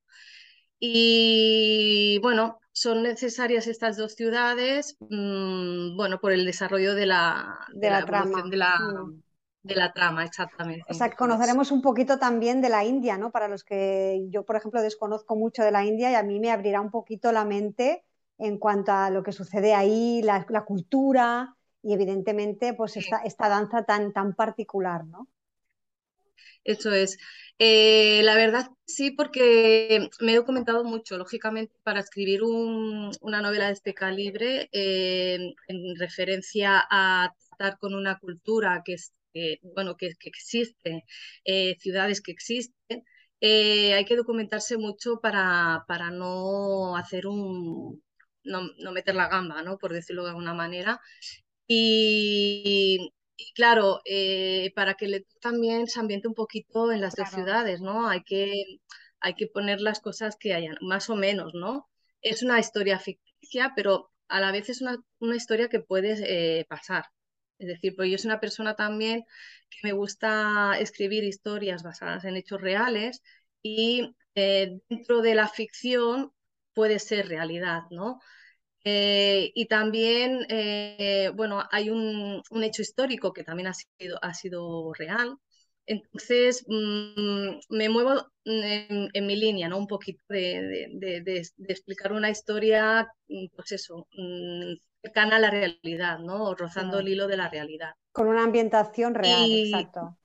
Y 0.78 2.18
bueno, 2.22 2.60
son 2.72 3.02
necesarias 3.02 3.66
estas 3.66 3.96
dos 3.96 4.14
ciudades, 4.14 4.96
mm, 5.00 5.96
bueno, 5.96 6.20
por 6.20 6.32
el 6.32 6.44
desarrollo 6.44 6.94
de 6.94 7.06
la, 7.06 7.58
de, 7.72 7.90
la, 7.90 8.04
trama. 8.04 8.42
De 8.42 8.56
la, 8.56 8.78
mm. 8.78 9.22
de 9.62 9.74
la 9.74 9.92
trama, 9.92 10.24
exactamente. 10.24 10.84
O 10.88 10.94
sea, 10.94 11.10
conoceremos 11.10 11.70
un 11.70 11.80
poquito 11.80 12.18
también 12.18 12.60
de 12.60 12.68
la 12.68 12.84
India, 12.84 13.16
¿no? 13.16 13.30
Para 13.30 13.48
los 13.48 13.64
que 13.64 14.26
yo, 14.28 14.44
por 14.44 14.56
ejemplo, 14.56 14.82
desconozco 14.82 15.36
mucho 15.36 15.62
de 15.62 15.72
la 15.72 15.84
India 15.84 16.10
y 16.10 16.14
a 16.14 16.22
mí 16.22 16.38
me 16.38 16.50
abrirá 16.50 16.82
un 16.82 16.90
poquito 16.90 17.32
la 17.32 17.46
mente 17.46 18.04
en 18.38 18.58
cuanto 18.58 18.92
a 18.92 19.08
lo 19.08 19.22
que 19.22 19.32
sucede 19.32 19.72
ahí, 19.72 20.20
la, 20.22 20.44
cultura 20.66 21.56
y 21.82 21.94
evidentemente 21.94 22.74
pues 22.74 22.98
esta, 22.98 23.18
esta 23.18 23.48
danza 23.48 23.84
tan, 23.84 24.12
tan 24.12 24.34
particular, 24.34 25.06
¿no? 25.06 25.28
Eso 26.64 26.92
es. 26.92 27.18
Eh, 27.58 28.22
la 28.24 28.34
verdad 28.36 28.68
sí, 28.86 29.12
porque 29.12 30.08
me 30.20 30.32
he 30.32 30.36
documentado 30.36 30.84
mucho, 30.84 31.16
lógicamente, 31.18 31.74
para 31.82 32.00
escribir 32.00 32.42
una 32.42 33.40
novela 33.42 33.66
de 33.68 33.72
este 33.72 33.94
calibre, 33.94 34.68
eh, 34.72 35.54
en 35.68 35.96
referencia 35.98 36.84
a 36.90 37.32
tratar 37.48 37.78
con 37.78 37.94
una 37.94 38.18
cultura 38.18 38.82
que, 38.84 38.94
es, 38.94 39.12
bueno, 39.74 39.96
que, 39.96 40.12
existe, 40.24 41.04
eh, 41.44 41.76
ciudades 41.80 42.20
que 42.20 42.32
existen. 42.32 43.04
hay 43.40 44.04
que 44.04 44.16
documentarse 44.16 44.76
mucho 44.78 45.20
para, 45.20 45.84
para 45.88 46.10
no 46.10 46.96
hacer 46.96 47.26
un, 47.26 48.02
no, 48.44 48.62
no, 48.78 48.92
meter 48.92 49.14
la 49.14 49.28
gamba, 49.28 49.62
¿no? 49.62 49.78
por 49.78 49.92
decirlo 49.92 50.24
de 50.24 50.30
alguna 50.30 50.54
manera. 50.54 51.00
Y, 51.68 53.12
y 53.36 53.52
claro, 53.52 54.00
eh, 54.04 54.72
para 54.74 54.94
que 54.94 55.08
le 55.08 55.26
también 55.40 55.86
se 55.88 56.00
ambiente 56.00 56.28
un 56.28 56.34
poquito 56.34 56.92
en 56.92 57.00
las 57.00 57.14
dos 57.16 57.30
ciudades, 57.30 57.80
¿no? 57.80 58.08
Hay 58.08 58.22
que, 58.24 58.80
hay 59.20 59.34
que 59.34 59.46
poner 59.48 59.80
las 59.80 60.00
cosas 60.00 60.36
que 60.36 60.54
hayan, 60.54 60.76
más 60.80 61.10
o 61.10 61.16
menos, 61.16 61.54
¿no? 61.54 61.88
Es 62.22 62.42
una 62.42 62.58
historia 62.58 62.98
ficticia, 62.98 63.72
pero 63.76 64.10
a 64.28 64.40
la 64.40 64.52
vez 64.52 64.68
es 64.70 64.80
una, 64.82 64.98
historia 65.36 65.68
que 65.68 65.80
puede 65.80 66.64
pasar. 66.66 67.06
Es 67.58 67.68
decir, 67.68 67.94
pues 67.96 68.10
yo 68.10 68.18
soy 68.18 68.28
una 68.30 68.40
persona 68.40 68.74
también 68.76 69.24
que 69.70 69.78
me 69.82 69.92
gusta 69.92 70.78
escribir 70.78 71.24
historias 71.24 71.82
basadas 71.82 72.24
en 72.24 72.36
hechos 72.36 72.60
reales 72.60 73.22
y 73.62 74.14
dentro 74.34 75.22
de 75.22 75.34
la 75.34 75.48
ficción 75.48 76.32
puede 76.74 76.98
ser 76.98 77.28
realidad, 77.28 77.82
¿no? 77.90 78.20
Eh, 78.88 79.50
y 79.52 79.66
también, 79.66 80.46
eh, 80.48 81.32
bueno, 81.34 81.60
hay 81.72 81.90
un, 81.90 82.40
hecho 82.62 82.82
histórico 82.82 83.32
que 83.32 83.42
también 83.42 83.66
ha 83.66 83.74
sido, 83.74 84.16
ha 84.22 84.32
sido 84.32 84.92
real. 84.94 85.36
Entonces, 85.86 86.64
mm, 86.68 87.58
me 87.70 87.88
muevo 87.88 88.30
en, 88.44 89.26
mi 89.26 89.34
línea, 89.34 89.68
¿no? 89.68 89.78
Un 89.78 89.88
poquito 89.88 90.22
de, 90.28 91.42
explicar 91.66 92.12
una 92.12 92.30
historia, 92.30 93.12
mm, 93.26 93.46
pues 93.56 93.72
eso, 93.72 94.06
mm, 94.12 94.74
cercana 95.02 95.36
a 95.36 95.40
la 95.40 95.50
realidad, 95.50 96.20
¿no? 96.20 96.54
Rozando 96.54 97.00
el 97.00 97.08
hilo 97.08 97.26
de 97.26 97.38
la 97.38 97.48
realidad. 97.48 97.90
Con 98.12 98.28
una 98.28 98.44
ambientación 98.44 99.14
real, 99.14 99.50
exacto. 99.50 100.16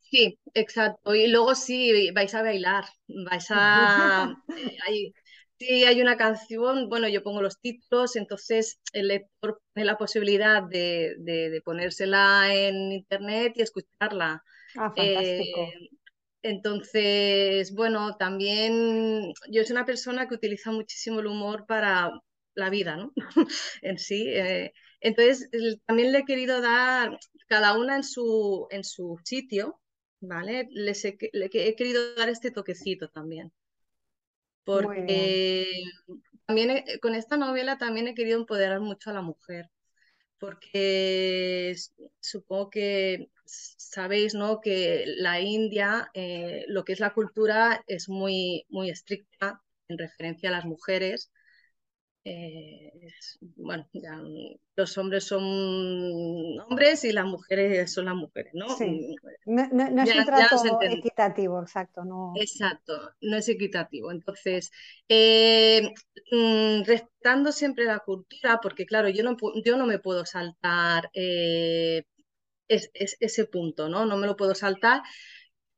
Sí, 0.00 0.36
exacto. 0.52 1.14
Y 1.14 1.28
luego 1.28 1.54
sí, 1.54 2.10
vais 2.10 2.34
a 2.34 2.42
bailar, 2.42 2.86
vais 3.06 3.46
a... 3.50 4.34
Eh, 4.48 5.12
Sí, 5.58 5.84
hay 5.84 6.00
una 6.00 6.16
canción, 6.16 6.88
bueno, 6.88 7.08
yo 7.08 7.24
pongo 7.24 7.42
los 7.42 7.58
títulos, 7.60 8.14
entonces 8.14 8.80
el 8.92 9.08
lector 9.08 9.60
tiene 9.74 9.86
la 9.86 9.98
posibilidad 9.98 10.62
de, 10.62 11.60
ponérsela 11.64 12.54
en 12.54 12.92
internet 12.92 13.54
y 13.56 13.62
escucharla. 13.62 14.44
Ah, 14.76 14.92
fantástico. 14.94 15.62
Eh, 15.62 15.90
entonces, 16.42 17.74
bueno, 17.74 18.16
también 18.16 19.32
yo 19.50 19.64
soy 19.64 19.72
una 19.72 19.84
persona 19.84 20.28
que 20.28 20.36
utiliza 20.36 20.70
muchísimo 20.70 21.18
el 21.18 21.26
humor 21.26 21.66
para 21.66 22.12
la 22.54 22.70
vida, 22.70 22.96
¿no? 22.96 23.12
en 23.82 23.98
sí. 23.98 24.28
Eh, 24.28 24.72
entonces, 25.00 25.50
también 25.86 26.12
le 26.12 26.18
he 26.18 26.24
querido 26.24 26.60
dar, 26.60 27.18
cada 27.48 27.76
una 27.76 27.96
en 27.96 28.04
su, 28.04 28.68
en 28.70 28.84
su 28.84 29.18
sitio, 29.24 29.80
¿vale? 30.20 30.68
Les 30.70 31.04
he, 31.04 31.18
le 31.32 31.50
he 31.52 31.74
querido 31.74 32.14
dar 32.14 32.28
este 32.28 32.52
toquecito 32.52 33.08
también 33.08 33.52
porque 34.68 35.84
también 36.44 36.84
con 37.00 37.14
esta 37.14 37.38
novela 37.38 37.78
también 37.78 38.06
he 38.06 38.14
querido 38.14 38.38
empoderar 38.38 38.80
mucho 38.80 39.08
a 39.08 39.14
la 39.14 39.22
mujer, 39.22 39.70
porque 40.38 41.74
supongo 42.20 42.68
que 42.68 43.30
sabéis 43.46 44.34
¿no? 44.34 44.60
que 44.60 45.04
la 45.06 45.40
India, 45.40 46.10
eh, 46.12 46.66
lo 46.68 46.84
que 46.84 46.92
es 46.92 47.00
la 47.00 47.14
cultura, 47.14 47.82
es 47.86 48.10
muy, 48.10 48.66
muy 48.68 48.90
estricta 48.90 49.62
en 49.88 49.96
referencia 49.96 50.50
a 50.50 50.52
las 50.52 50.66
mujeres 50.66 51.32
eh, 52.28 52.92
bueno, 53.56 53.86
los 54.76 54.98
hombres 54.98 55.24
son 55.24 55.42
hombres 56.60 57.04
y 57.04 57.12
las 57.12 57.24
mujeres 57.24 57.92
son 57.92 58.06
las 58.06 58.14
mujeres, 58.14 58.52
¿no? 58.54 58.68
Sí. 58.76 59.16
No, 59.46 59.62
es 60.02 60.16
un 60.16 60.24
trato 60.24 60.62
equitativo, 60.82 61.62
exacto. 61.62 62.04
No... 62.04 62.32
Exacto, 62.36 63.12
no 63.22 63.36
es 63.36 63.48
equitativo. 63.48 64.12
Entonces, 64.12 64.70
eh, 65.08 65.94
mm, 66.30 66.84
restando 66.84 67.50
siempre 67.52 67.84
la 67.84 68.00
cultura, 68.00 68.60
porque 68.62 68.84
claro, 68.84 69.08
yo 69.08 69.22
no, 69.24 69.36
yo 69.64 69.76
no 69.76 69.86
me 69.86 69.98
puedo 69.98 70.26
saltar 70.26 71.10
eh, 71.14 72.04
ese 72.68 73.44
punto, 73.46 73.88
¿no? 73.88 74.04
No 74.04 74.16
me 74.18 74.26
lo 74.26 74.36
puedo 74.36 74.54
saltar 74.54 75.02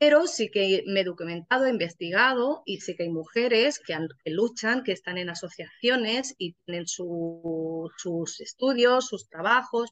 pero 0.01 0.27
sí 0.27 0.51
que 0.51 0.83
me 0.87 1.01
he 1.01 1.05
documentado, 1.05 1.67
he 1.67 1.71
investigado 1.71 2.63
y 2.65 2.81
sé 2.81 2.97
que 2.97 3.03
hay 3.03 3.11
mujeres 3.11 3.79
que, 3.79 3.95
luchan, 4.31 4.83
que 4.83 4.93
están 4.93 5.19
en 5.19 5.29
asociaciones 5.29 6.35
y 6.39 6.55
tienen 6.65 6.87
sus 6.87 8.41
estudios, 8.41 9.09
sus 9.09 9.29
trabajos. 9.29 9.91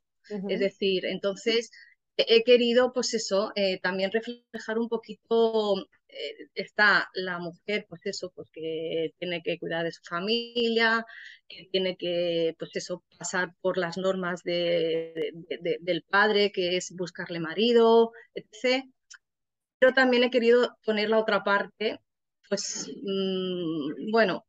Es 0.48 0.60
decir, 0.60 1.04
entonces 1.04 1.70
he 2.16 2.42
querido, 2.42 2.94
pues 2.94 3.12
eso, 3.12 3.52
eh, 3.54 3.80
también 3.82 4.10
reflejar 4.10 4.78
un 4.78 4.88
poquito, 4.88 5.76
eh, 6.08 6.48
está 6.54 7.10
la 7.12 7.38
mujer, 7.38 7.84
pues 7.86 8.00
eso, 8.06 8.32
pues 8.34 8.48
que 8.50 9.12
tiene 9.18 9.42
que 9.42 9.58
cuidar 9.58 9.84
de 9.84 9.92
su 9.92 10.02
familia, 10.04 11.04
que 11.46 11.68
tiene 11.70 11.98
que, 11.98 12.56
pues 12.58 12.70
eso, 12.76 13.04
pasar 13.18 13.54
por 13.60 13.76
las 13.76 13.98
normas 13.98 14.42
del 14.42 16.02
padre, 16.08 16.50
que 16.50 16.78
es 16.78 16.94
buscarle 16.96 17.40
marido, 17.40 18.12
etc 18.34 18.86
pero 19.78 19.94
también 19.94 20.24
he 20.24 20.30
querido 20.30 20.76
poner 20.84 21.10
la 21.10 21.18
otra 21.18 21.44
parte, 21.44 22.00
pues, 22.48 22.90
mm, 23.02 24.10
bueno, 24.10 24.44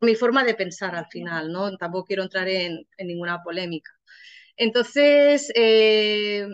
mi 0.00 0.14
forma 0.14 0.44
de 0.44 0.54
pensar 0.54 0.94
al 0.96 1.06
final, 1.06 1.52
¿no? 1.52 1.76
Tampoco 1.76 2.06
quiero 2.06 2.22
entrar 2.22 2.48
en, 2.48 2.86
ninguna 2.98 3.42
polémica. 3.42 3.90
Entonces, 4.56 5.50
eh, 5.54 6.46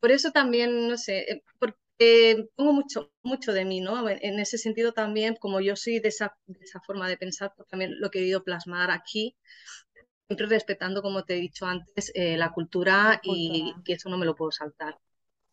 por 0.00 0.10
eso 0.12 0.30
también, 0.32 0.88
no 0.88 0.96
sé, 0.98 1.20
eh, 1.30 1.42
porque 1.58 2.46
pongo 2.56 2.72
mucho, 2.72 3.12
mucho 3.22 3.52
de 3.52 3.64
mí, 3.64 3.80
¿no? 3.80 4.08
En, 4.08 4.40
ese 4.40 4.58
sentido 4.58 4.92
también, 4.92 5.36
como 5.40 5.60
yo 5.60 5.76
soy 5.76 6.00
de 6.00 6.08
esa, 6.08 6.34
forma 6.86 7.08
de 7.08 7.16
pensar, 7.16 7.52
pues 7.56 7.68
también 7.68 8.00
lo 8.00 8.08
he 8.08 8.10
querido 8.10 8.44
plasmar 8.44 8.90
aquí, 8.90 9.36
siempre 10.28 10.46
respetando, 10.46 11.02
como 11.02 11.24
te 11.24 11.34
he 11.36 11.40
dicho 11.40 11.66
antes, 11.66 12.12
eh, 12.14 12.36
la, 12.36 12.52
cultura 12.52 13.20
y 13.22 13.74
que 13.84 13.94
eso 13.94 14.08
no 14.08 14.18
me 14.18 14.26
lo 14.26 14.34
puedo 14.34 14.52
saltar. 14.52 14.98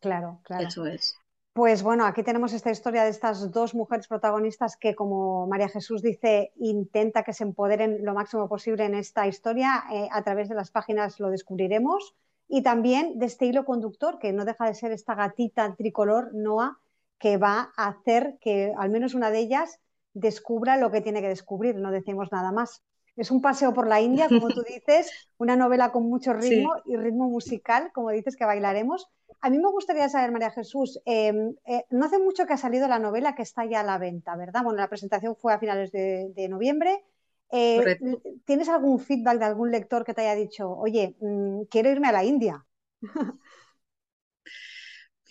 Claro, 0.02 0.40
claro. 0.44 0.68
Eso 0.68 0.86
es. 0.86 1.18
Pues 1.54 1.84
bueno, 1.84 2.06
aquí 2.06 2.24
tenemos 2.24 2.54
esta 2.54 2.72
historia 2.72 3.04
de 3.04 3.10
estas 3.10 3.52
dos 3.52 3.76
mujeres 3.76 4.08
protagonistas 4.08 4.78
que, 4.78 4.96
como 4.96 5.48
María 5.48 5.68
Jesús 5.68 6.02
dice, 6.02 6.54
intenta 6.56 7.24
que 7.24 7.34
se 7.34 7.44
empoderen 7.44 8.06
lo 8.06 8.14
máximo 8.14 8.48
posible 8.48 8.86
en 8.86 8.96
esta 8.96 9.28
historia. 9.28 9.84
Eh, 9.92 10.08
a 10.12 10.24
través 10.24 10.48
de 10.48 10.56
las 10.56 10.72
páginas 10.72 11.20
lo 11.20 11.30
descubriremos. 11.30 12.16
Y 12.48 12.64
también 12.64 13.20
de 13.20 13.26
este 13.26 13.46
hilo 13.46 13.66
conductor, 13.66 14.18
que 14.18 14.32
no 14.32 14.46
deja 14.46 14.66
de 14.66 14.76
ser 14.76 14.92
esta 14.94 15.14
gatita 15.14 15.76
tricolor, 15.76 16.34
Noah, 16.34 16.80
que 17.20 17.38
va 17.38 17.74
a 17.76 17.88
hacer 17.88 18.38
que 18.40 18.74
al 18.78 18.90
menos 18.90 19.14
una 19.14 19.30
de 19.30 19.40
ellas 19.40 19.80
descubra 20.14 20.78
lo 20.78 20.90
que 20.90 21.02
tiene 21.02 21.22
que 21.22 21.28
descubrir. 21.28 21.76
No 21.76 21.92
decimos 21.92 22.32
nada 22.32 22.52
más. 22.54 22.82
Es 23.16 23.32
un 23.32 23.42
paseo 23.42 23.74
por 23.74 23.88
la 23.88 24.02
India, 24.02 24.28
como 24.28 24.50
tú 24.50 24.64
dices, 24.68 25.12
una 25.38 25.56
novela 25.56 25.92
con 25.92 26.04
mucho 26.04 26.34
ritmo 26.34 26.74
y 26.86 26.96
ritmo 26.96 27.30
musical, 27.30 27.92
como 27.94 28.12
dices, 28.12 28.36
que 28.36 28.46
bailaremos 28.46 29.10
a 29.42 29.50
mí 29.50 29.58
me 29.58 29.70
gustaría 29.70 30.08
saber, 30.08 30.32
María 30.32 30.52
Jesús, 30.52 31.00
em, 31.06 31.56
eh, 31.66 31.86
no 31.90 32.06
hace 32.06 32.20
mucho 32.20 32.46
que 32.46 32.54
ha 32.54 32.58
salido 32.58 32.88
la 32.88 33.00
novela 33.00 33.34
que 33.34 33.42
está 33.42 33.66
ya 33.66 33.80
a 33.80 33.84
la 33.84 33.98
venta, 33.98 34.36
¿verdad? 34.36 34.64
Bueno, 34.64 34.80
la 34.80 34.88
presentación 34.88 35.36
fue 35.36 35.54
a 35.54 35.60
finales 35.60 35.92
de, 35.92 36.48
noviembre. 36.48 37.04
Eh, 37.52 38.00
¿Tienes 38.46 38.70
algún 38.70 39.00
feedback 39.00 39.40
de 39.40 39.46
algún 39.46 39.72
lector 39.72 40.06
que 40.06 40.14
te 40.14 40.22
haya 40.22 40.36
dicho, 40.36 40.70
oye, 40.70 41.16
mm, 41.20 41.64
quiero 41.64 41.90
irme 41.90 42.08
a 42.08 42.12
la 42.12 42.24
India? 42.24 42.66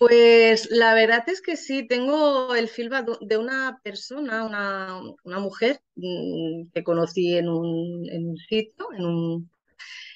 Pues 0.01 0.71
la 0.71 0.95
verdad 0.95 1.29
es 1.29 1.43
que 1.43 1.59
sí, 1.59 1.87
tengo 1.87 2.55
el 2.55 2.69
feedback 2.69 3.19
de 3.21 3.37
una 3.37 3.81
persona, 3.85 4.45
una, 4.45 5.39
mujer 5.41 5.83
mm, 5.95 6.71
que 6.73 6.83
conocí 6.83 7.37
en 7.37 7.51
un, 7.51 8.09
en 8.11 8.31
un 8.31 8.37
sitio, 8.39 8.89
en 8.95 9.05
un 9.05 9.51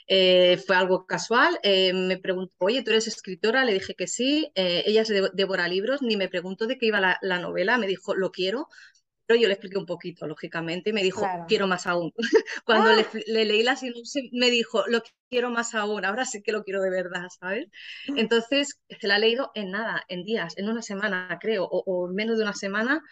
eh, 0.07 0.57
fue 0.67 0.77
algo 0.77 1.05
casual. 1.07 1.59
Eh, 1.63 1.93
me 1.93 2.17
preguntó, 2.17 2.55
oye, 2.61 2.83
¿tú 2.83 2.93
eres 2.93 3.09
escritora? 3.09 3.65
Le 3.67 3.75
dije 3.75 3.95
que 3.95 4.07
sí. 4.07 4.51
Eh, 4.55 4.85
ella 4.87 5.05
se 5.05 5.21
devora 5.35 5.69
libros, 5.69 6.01
ni 6.01 6.17
me 6.17 6.29
preguntó 6.29 6.67
de 6.67 6.79
qué 6.79 6.87
iba 6.87 7.19
la, 7.21 7.39
novela. 7.39 7.77
Me 7.77 7.87
dijo, 7.87 8.15
lo 8.15 8.31
quiero. 8.31 8.69
Pero 9.27 9.41
yo 9.41 9.49
le 9.49 9.55
expliqué 9.55 9.79
un 9.79 9.87
poquito, 9.87 10.27
lógicamente, 10.27 10.91
y 10.91 10.93
me 10.93 11.03
dijo, 11.03 11.27
quiero 11.49 11.67
más 11.67 11.87
aún. 11.87 12.13
Cuando 12.65 12.91
¡Ah! 12.91 13.05
le, 13.27 13.45
leí 13.45 13.63
la 13.63 13.77
sinopsis, 13.77 14.31
me 14.33 14.51
dijo, 14.51 14.87
lo 14.87 15.03
quiero 15.31 15.51
más 15.51 15.75
aún, 15.75 16.05
ahora 16.05 16.25
sí 16.25 16.43
que 16.43 16.53
lo 16.53 16.63
quiero 16.63 16.83
de 16.83 16.91
verdad, 16.91 17.29
¿sabes? 17.41 17.69
Entonces, 18.17 18.81
se 18.89 19.07
la 19.07 19.17
ha 19.17 19.19
leído 19.19 19.51
en 19.55 19.71
nada, 19.71 20.05
en 20.09 20.25
días, 20.25 20.55
en 20.59 20.69
una 20.69 20.83
semana, 20.83 21.39
creo, 21.41 21.65
o, 21.65 21.83
o 21.87 22.09
menos 22.09 22.37
de 22.37 22.45
una 22.45 22.55
semana, 22.55 23.03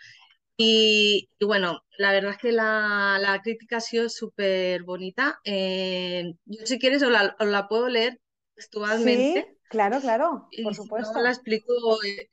y, 0.56 1.28
bueno, 1.40 1.82
la 1.98 2.12
verdad 2.12 2.32
es 2.32 2.38
que 2.38 2.52
la, 2.52 3.40
crítica 3.42 3.78
ha 3.78 3.80
sido 3.80 4.08
súper 4.08 4.82
bonita. 4.84 5.40
Eh, 5.44 6.34
yo 6.44 6.66
si 6.66 6.78
quieres 6.78 7.02
os 7.02 7.10
la, 7.10 7.68
puedo 7.68 7.88
leer 7.88 8.20
textualmente. 8.54 9.46
Sí, 9.48 9.58
claro, 9.68 10.00
claro, 10.00 10.48
por 10.62 10.74
supuesto. 10.74 11.14
No 11.14 11.22
la 11.22 11.30
explico 11.30 11.74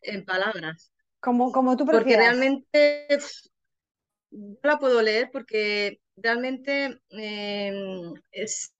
en, 0.02 0.26
palabras. 0.26 0.92
Como, 1.20 1.52
como 1.52 1.76
tú 1.78 1.86
prefieras. 1.86 2.04
Porque 2.04 2.18
realmente 2.18 3.08
no 4.32 4.58
la 4.64 4.78
puedo 4.78 5.02
leer 5.02 5.30
porque 5.32 6.00
realmente 6.16 7.00
em, 7.10 8.14
es, 8.32 8.74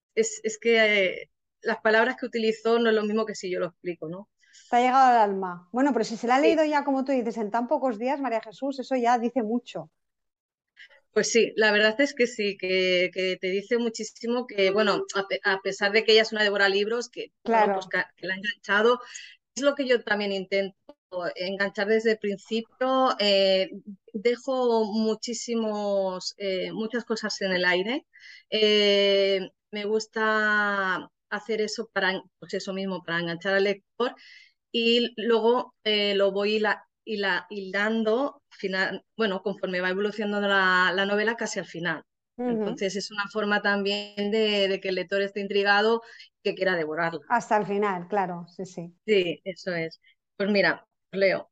que 0.60 0.76
eh, 0.76 1.30
las 1.62 1.78
palabras 1.80 2.16
que 2.18 2.26
utilizo 2.26 2.78
no 2.78 2.90
es 2.90 2.94
lo 2.94 3.04
mismo 3.04 3.26
que 3.26 3.34
si 3.34 3.50
yo 3.50 3.60
lo 3.60 3.66
explico, 3.66 4.08
¿no? 4.08 4.28
Te 4.70 4.76
ha 4.76 4.80
llegado 4.80 5.06
al 5.10 5.30
alma. 5.30 5.68
Bueno, 5.72 5.92
pero 5.92 6.04
si 6.04 6.16
se 6.16 6.26
la 6.26 6.36
ha 6.36 6.40
leído 6.40 6.64
ya, 6.64 6.84
como 6.84 7.04
tú 7.04 7.12
dices, 7.12 7.36
en 7.36 7.50
tan 7.50 7.66
pocos 7.68 7.98
días, 7.98 8.20
María 8.20 8.40
Jesús, 8.40 8.78
eso 8.78 8.96
ya 8.96 9.18
dice 9.18 9.42
mucho. 9.42 9.90
Pues 11.12 11.32
sí, 11.32 11.52
la 11.56 11.72
verdad 11.72 12.00
es 12.00 12.14
que 12.14 12.28
sí, 12.28 12.56
que, 12.56 13.10
te 13.40 13.50
dice 13.50 13.78
muchísimo 13.78 14.46
que, 14.46 14.70
bueno, 14.70 15.04
a, 15.44 15.58
pesar 15.60 15.90
de 15.90 16.04
que 16.04 16.12
ella 16.12 16.22
es 16.22 16.32
una 16.32 16.44
devora 16.44 16.68
libros, 16.68 17.08
que, 17.08 17.32
claro. 17.42 17.74
Pues 17.74 17.88
que, 17.88 18.26
la 18.26 18.34
ha 18.34 18.36
enganchado, 18.36 19.00
es 19.54 19.62
lo 19.62 19.74
que 19.74 19.86
yo 19.86 20.02
también 20.04 20.30
intento, 20.30 20.76
enganchar 21.34 21.88
desde 21.88 22.12
el 22.12 22.18
principio, 22.18 23.16
eh, 23.18 23.70
dejo 24.14 24.84
muchísimos, 24.84 26.34
eh, 26.38 26.72
muchas 26.72 27.04
cosas 27.04 27.40
en 27.42 27.52
el 27.52 27.64
aire. 27.64 28.06
Eh, 28.50 29.48
me 29.70 29.84
gusta 29.84 31.08
hacer 31.30 31.60
eso 31.60 31.88
para, 31.92 32.20
pues 32.38 32.54
eso 32.54 32.72
mismo, 32.72 33.02
para 33.02 33.20
enganchar 33.20 33.54
al 33.54 33.64
lector 33.64 34.14
y 34.72 35.12
luego 35.16 35.74
lo 35.84 36.32
voy 36.32 36.58
la, 36.58 36.84
hilando, 37.04 38.42
final, 38.50 39.04
bueno, 39.16 39.42
conforme 39.42 39.80
va 39.80 39.90
evolucionando 39.90 40.46
la, 40.46 40.92
la 40.94 41.06
novela 41.06 41.36
casi 41.36 41.58
al 41.58 41.66
final. 41.66 42.02
Entonces 42.36 42.96
es 42.96 43.10
una 43.10 43.24
forma 43.30 43.60
también 43.60 44.30
de, 44.30 44.78
que 44.82 44.88
el 44.88 44.94
lector 44.94 45.20
esté 45.20 45.40
intrigado 45.40 46.00
y 46.42 46.50
que 46.50 46.54
quiera 46.54 46.74
devorarlo. 46.74 47.20
Hasta 47.28 47.58
el 47.58 47.66
final, 47.66 48.08
claro, 48.08 48.46
sí, 48.48 48.64
sí. 48.64 48.94
Sí, 49.04 49.40
eso 49.44 49.74
es. 49.74 50.00
Pues 50.36 50.50
mira, 50.50 50.86
leo. 51.12 51.50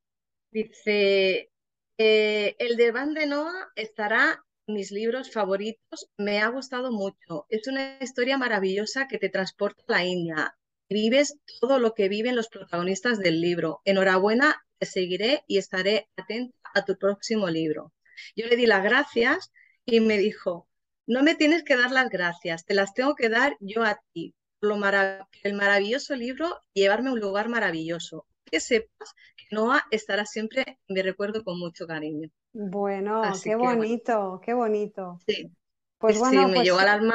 Dice, 0.50 1.50
eh, 1.98 2.54
el 2.58 2.76
de 2.76 2.92
Van 2.92 3.12
de 3.12 3.26
Noa 3.26 3.72
estará 3.74 4.44
en 4.66 4.74
mis 4.74 4.92
libros 4.92 5.32
favoritos, 5.32 6.08
me 6.16 6.38
ha 6.40 6.48
gustado 6.48 6.92
mucho. 6.92 7.46
Es 7.48 7.66
una 7.66 7.98
historia 8.00 8.38
maravillosa 8.38 9.08
que 9.08 9.18
te 9.18 9.28
transporta 9.28 9.82
a 9.88 9.92
la 9.98 10.04
India. 10.04 10.56
Vives 10.88 11.36
todo 11.60 11.80
lo 11.80 11.94
que 11.94 12.08
viven 12.08 12.36
los 12.36 12.48
protagonistas 12.48 13.18
del 13.18 13.40
libro. 13.40 13.80
Enhorabuena, 13.84 14.62
te 14.78 14.86
seguiré 14.86 15.42
y 15.48 15.58
estaré 15.58 16.08
atenta 16.16 16.56
a 16.72 16.84
tu 16.84 16.96
próximo 16.96 17.48
libro. 17.48 17.92
Yo 18.36 18.46
le 18.46 18.56
di 18.56 18.66
las 18.66 18.84
gracias 18.84 19.50
y 19.84 20.00
me 20.00 20.18
dijo, 20.18 20.68
no 21.06 21.24
me 21.24 21.34
tienes 21.34 21.64
que 21.64 21.76
dar 21.76 21.90
las 21.90 22.10
gracias, 22.10 22.64
te 22.64 22.74
las 22.74 22.94
tengo 22.94 23.16
que 23.16 23.28
dar 23.28 23.56
yo 23.60 23.82
a 23.82 24.00
ti. 24.12 24.34
Lo 24.60 24.74
el 24.74 25.54
maravilloso 25.54 26.14
libro, 26.14 26.60
llevarme 26.74 27.08
a 27.10 27.12
un 27.14 27.20
lugar 27.20 27.48
maravilloso. 27.48 28.27
Que 28.50 28.60
sepas 28.60 29.14
que 29.36 29.54
Noah 29.54 29.82
estará 29.90 30.26
siempre 30.26 30.78
en 30.88 30.94
mi 30.94 31.02
recuerdo 31.02 31.44
con 31.44 31.58
mucho 31.58 31.86
cariño. 31.86 32.28
Bueno, 32.52 33.22
qué 33.42 33.54
bonito, 33.56 34.40
qué 34.44 34.54
bonito. 34.54 35.18
Sí. 35.26 35.50
Pues 35.98 36.18
bueno, 36.18 36.48
me 36.48 36.54
pues, 36.54 36.64
llegó 36.64 36.78
al 36.78 36.88
alma. 36.88 37.14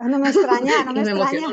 No 0.00 0.18
me 0.18 0.28
extraña, 0.28 0.84
no 0.86 0.92
me, 0.92 1.00
extraña. 1.00 1.48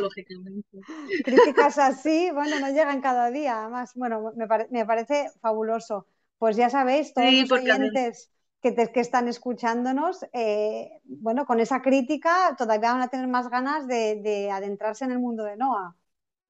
Críticas 1.24 1.78
así, 1.80 2.30
bueno, 2.32 2.60
no 2.60 2.70
llegan 2.70 3.02
cada 3.02 3.32
día. 3.32 3.62
Además, 3.62 3.92
bueno, 3.96 4.34
me, 4.70 4.86
parece 4.86 5.32
fabuloso. 5.42 6.08
Pues 6.38 6.56
ya 6.56 6.70
sabéis, 6.70 7.14
todos 7.14 7.32
los 7.32 7.52
oyentes 7.52 8.30
que, 8.62 9.00
están 9.00 9.28
escuchándonos, 9.28 10.26
eh, 10.34 11.00
bueno, 11.06 11.46
con 11.46 11.60
esa 11.60 11.82
crítica 11.82 12.56
todavía 12.58 12.94
van 12.94 13.02
a 13.02 13.08
tener 13.08 13.28
más 13.28 13.50
ganas 13.50 13.88
de, 13.88 14.50
adentrarse 14.52 15.06
en 15.06 15.12
el 15.12 15.20
mundo 15.20 15.44
de 15.44 15.56
Noah. 15.56 15.96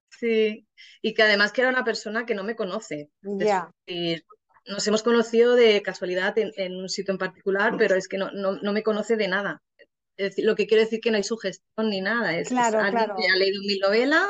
Sí, 0.08 0.66
y 1.02 1.14
que 1.14 1.22
además 1.22 1.52
que 1.52 1.60
era 1.62 1.70
una 1.70 1.84
persona 1.84 2.26
que 2.26 2.34
no 2.34 2.44
me 2.44 2.56
conoce. 2.56 3.10
Ya. 3.22 3.70
nos 4.66 4.86
hemos 4.86 5.02
conocido 5.02 5.54
de 5.54 5.82
casualidad 5.82 6.34
en, 6.36 6.76
un 6.76 6.88
sitio 6.88 7.12
en 7.12 7.18
particular, 7.18 7.76
pero 7.76 7.94
es 7.94 8.08
que 8.08 8.18
no, 8.18 8.30
no, 8.32 8.72
me 8.72 8.82
conoce 8.82 9.16
de 9.16 9.28
nada. 9.28 9.62
lo 10.38 10.54
que 10.56 10.66
quiere 10.66 10.84
decir 10.84 11.00
que 11.00 11.10
no 11.10 11.16
hay 11.16 11.22
sugestión 11.22 11.90
ni 11.90 12.00
nada. 12.00 12.36
Es, 12.36 12.48
claro, 12.48 12.80
alguien 12.80 13.10
que 13.16 13.28
ha 13.28 13.36
leído 13.36 13.60
mi 13.66 13.78
novela. 13.78 14.26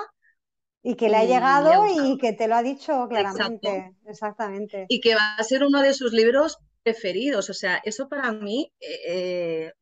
Y 0.82 0.94
que 0.94 1.08
le 1.08 1.16
ha 1.16 1.24
llegado 1.24 1.84
y 1.86 2.16
que 2.18 2.32
te 2.32 2.46
lo 2.46 2.54
ha 2.54 2.62
dicho 2.62 3.06
claramente. 3.08 3.94
Exactamente. 4.06 4.86
Y 4.88 5.00
que 5.00 5.14
va 5.14 5.34
a 5.36 5.42
ser 5.42 5.64
uno 5.64 5.82
de 5.82 5.94
sus 5.94 6.12
libros 6.12 6.58
preferidos. 6.82 7.50
O 7.50 7.54
sea, 7.54 7.80
eso 7.84 8.08
para 8.08 8.32
mí 8.32 8.72
eh, 8.80 9.72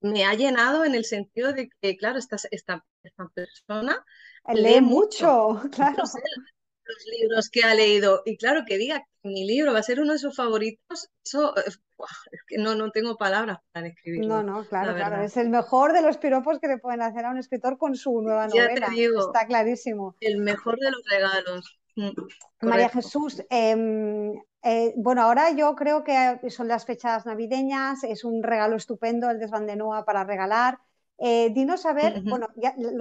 me 0.00 0.24
ha 0.24 0.34
llenado 0.34 0.84
en 0.84 0.94
el 0.94 1.04
sentido 1.04 1.52
de 1.52 1.68
que, 1.80 1.96
claro, 1.96 2.18
esta, 2.18 2.36
esta, 2.50 2.84
persona 3.34 4.04
lee, 4.54 4.80
mucho, 4.80 5.60
claro. 5.72 6.02
los 6.86 7.04
libros 7.20 7.50
que 7.50 7.62
ha 7.62 7.74
leído. 7.74 8.22
Y 8.24 8.36
claro, 8.36 8.64
que 8.66 8.78
diga 8.78 9.00
que 9.00 9.28
mi 9.28 9.46
libro 9.46 9.72
va 9.72 9.80
a 9.80 9.82
ser 9.82 10.00
uno 10.00 10.12
de 10.12 10.18
sus 10.18 10.36
favoritos, 10.36 11.10
eso 11.24 11.54
es 11.56 11.80
que 12.46 12.58
no, 12.58 12.74
no 12.74 12.90
tengo 12.90 13.16
palabras 13.16 13.58
para 13.72 13.86
describirlo. 13.86 14.28
No, 14.28 14.42
no, 14.42 14.64
claro, 14.68 14.94
claro. 14.94 15.22
Es 15.22 15.36
el 15.36 15.48
mejor 15.48 15.92
de 15.92 16.02
los 16.02 16.18
piropos 16.18 16.58
que 16.60 16.68
le 16.68 16.78
pueden 16.78 17.02
hacer 17.02 17.24
a 17.24 17.30
un 17.30 17.38
escritor 17.38 17.78
con 17.78 17.96
su 17.96 18.20
nueva 18.22 18.46
novela. 18.46 18.74
Ya 18.74 18.86
te 18.86 18.92
digo, 18.92 19.26
Está 19.26 19.46
clarísimo. 19.46 20.16
El 20.20 20.38
mejor 20.38 20.78
de 20.78 20.90
los 20.90 21.02
regalos. 21.10 21.78
Mm, 21.96 22.10
María 22.60 22.90
Jesús, 22.90 23.42
em, 23.48 24.34
eh, 24.62 24.92
bueno, 24.96 25.22
ahora 25.22 25.50
yo 25.52 25.74
creo 25.74 26.04
que 26.04 26.38
son 26.50 26.68
las 26.68 26.84
fechas 26.84 27.24
navideñas, 27.24 28.04
es 28.04 28.22
un 28.22 28.42
regalo 28.42 28.76
estupendo 28.76 29.30
el 29.30 29.38
desván 29.38 29.66
de 29.66 29.76
Noa 29.76 30.04
para 30.04 30.24
regalar. 30.24 30.78
Eh, 31.18 31.50
dinos 31.50 31.86
a 31.86 31.94
ver, 31.94 32.22
bueno, 32.22 32.48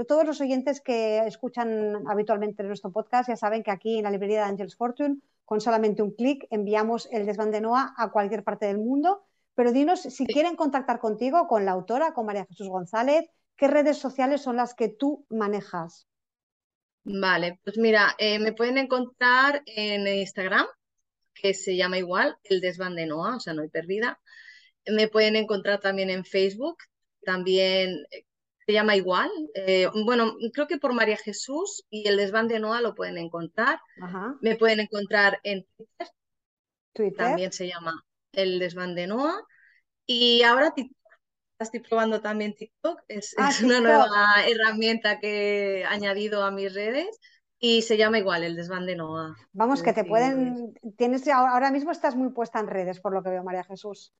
todos 0.07 0.25
los 0.25 0.39
oyentes 0.39 0.79
que 0.79 1.19
escuchan 1.25 2.07
habitualmente 2.07 2.63
nuestro 2.63 2.91
podcast 2.91 3.27
ya 3.27 3.35
saben 3.35 3.61
que 3.61 3.71
aquí 3.71 3.97
en 3.97 4.03
la 4.03 4.11
librería 4.11 4.37
de 4.39 4.49
Angels 4.49 4.77
Fortune, 4.77 5.17
con 5.43 5.59
solamente 5.59 6.01
un 6.01 6.11
clic, 6.11 6.47
enviamos 6.49 7.09
el 7.11 7.25
desván 7.25 7.51
de 7.51 7.61
Noa 7.61 7.93
a 7.97 8.11
cualquier 8.11 8.43
parte 8.43 8.67
del 8.67 8.77
mundo. 8.77 9.25
Pero 9.53 9.71
dinos 9.71 10.01
si 10.01 10.25
quieren 10.25 10.55
contactar 10.55 10.99
contigo, 10.99 11.47
con 11.47 11.65
la 11.65 11.71
autora, 11.71 12.13
con 12.13 12.25
María 12.25 12.45
Jesús 12.45 12.67
González, 12.67 13.29
¿qué 13.55 13.67
redes 13.67 13.97
sociales 13.97 14.41
son 14.41 14.57
las 14.57 14.73
que 14.73 14.89
tú 14.89 15.25
manejas? 15.29 16.07
Vale, 17.03 17.59
pues 17.63 17.77
mira, 17.77 18.15
eh, 18.17 18.39
me 18.39 18.51
pueden 18.51 18.77
encontrar 18.77 19.61
en 19.65 20.07
Instagram, 20.07 20.65
que 21.33 21.53
se 21.53 21.75
llama 21.75 21.97
igual, 21.97 22.37
el 22.43 22.61
desván 22.61 22.95
de 22.95 23.05
Noah, 23.05 23.35
o 23.35 23.39
sea, 23.39 23.53
no 23.53 23.61
hay 23.61 23.69
perdida. 23.69 24.19
Me 24.87 25.07
pueden 25.07 25.35
encontrar 25.35 25.79
también 25.79 26.09
en 26.09 26.25
Facebook, 26.25 26.77
también 27.25 28.05
eh, 28.11 28.23
se 28.65 28.73
llama 28.73 28.95
igual. 28.95 29.29
Eh, 29.53 29.87
bueno, 30.05 30.35
creo 30.53 30.67
que 30.67 30.77
por 30.77 30.93
María 30.93 31.17
Jesús 31.17 31.85
y 31.89 32.07
el 32.07 32.17
desván 32.17 32.47
de 32.47 32.59
Noah 32.59 32.81
lo 32.81 32.95
pueden 32.95 33.17
encontrar. 33.17 33.79
Me 34.41 34.55
pueden 34.55 34.79
encontrar 34.79 35.39
en 35.43 35.65
Twitter, 35.75 36.07
Twitter, 36.93 37.17
también 37.17 37.51
se 37.51 37.67
llama 37.67 38.05
el 38.31 38.59
desván 38.59 38.95
de 38.95 39.07
Noah. 39.07 39.41
Y 40.07 40.43
ahora 40.43 40.73
estoy 41.59 41.79
probando 41.81 42.21
también 42.21 42.55
TikTok, 42.55 43.01
es, 43.07 43.35
ah, 43.37 43.49
una 43.63 43.79
nueva 43.79 44.07
herramienta 44.47 45.19
que 45.19 45.79
he 45.79 45.85
añadido 45.85 46.43
a 46.43 46.51
mis 46.51 46.73
redes 46.73 47.19
y 47.59 47.81
se 47.81 47.97
llama 47.97 48.19
igual 48.19 48.43
el 48.43 48.55
desván 48.55 48.85
de 48.85 48.95
Noah. 48.95 49.35
Vamos, 49.53 49.81
que 49.81 49.93
te 49.93 50.03
pueden, 50.03 50.73
tienes 50.97 51.27
ahora 51.27 51.71
mismo 51.71 51.91
estás 51.91 52.15
muy 52.15 52.29
puesta 52.29 52.59
en 52.59 52.67
redes 52.67 52.99
por 52.99 53.13
lo 53.13 53.23
que 53.23 53.29
veo, 53.29 53.43
María 53.43 53.63
Jesús. 53.63 54.13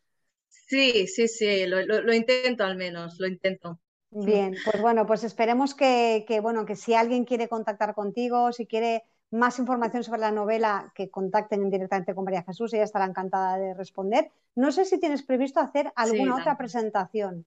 Sí, 0.68 1.08
sí, 1.08 1.28
sí, 1.28 1.66
lo, 1.68 2.14
intento 2.14 2.64
al 2.64 2.76
menos, 2.76 3.20
lo 3.20 3.28
intento. 3.28 3.80
Bien, 4.10 4.56
pues 4.64 4.82
bueno, 4.82 5.06
pues 5.06 5.24
esperemos 5.24 5.76
que, 5.76 6.26
que, 6.28 6.40
bueno, 6.40 6.66
que 6.66 6.76
si 6.76 6.94
alguien 6.94 7.26
quiere 7.26 7.50
contactar 7.50 7.94
contigo, 7.94 8.52
si 8.52 8.66
quiere 8.66 9.04
más 9.32 9.60
información 9.60 10.04
sobre 10.04 10.22
la 10.22 10.32
novela, 10.32 10.92
que 10.96 11.10
contacten 11.10 11.70
directamente 11.70 12.16
con 12.16 12.24
María 12.24 12.44
Jesús, 12.44 12.74
ella 12.74 12.84
estará 12.84 13.06
encantada 13.06 13.58
de 13.58 13.74
responder. 13.74 14.32
No 14.56 14.72
sé 14.72 14.86
si 14.86 15.00
tienes 15.00 15.24
previsto 15.24 15.60
hacer 15.60 15.92
alguna 15.96 16.38
otra 16.38 16.58
presentación. 16.58 17.46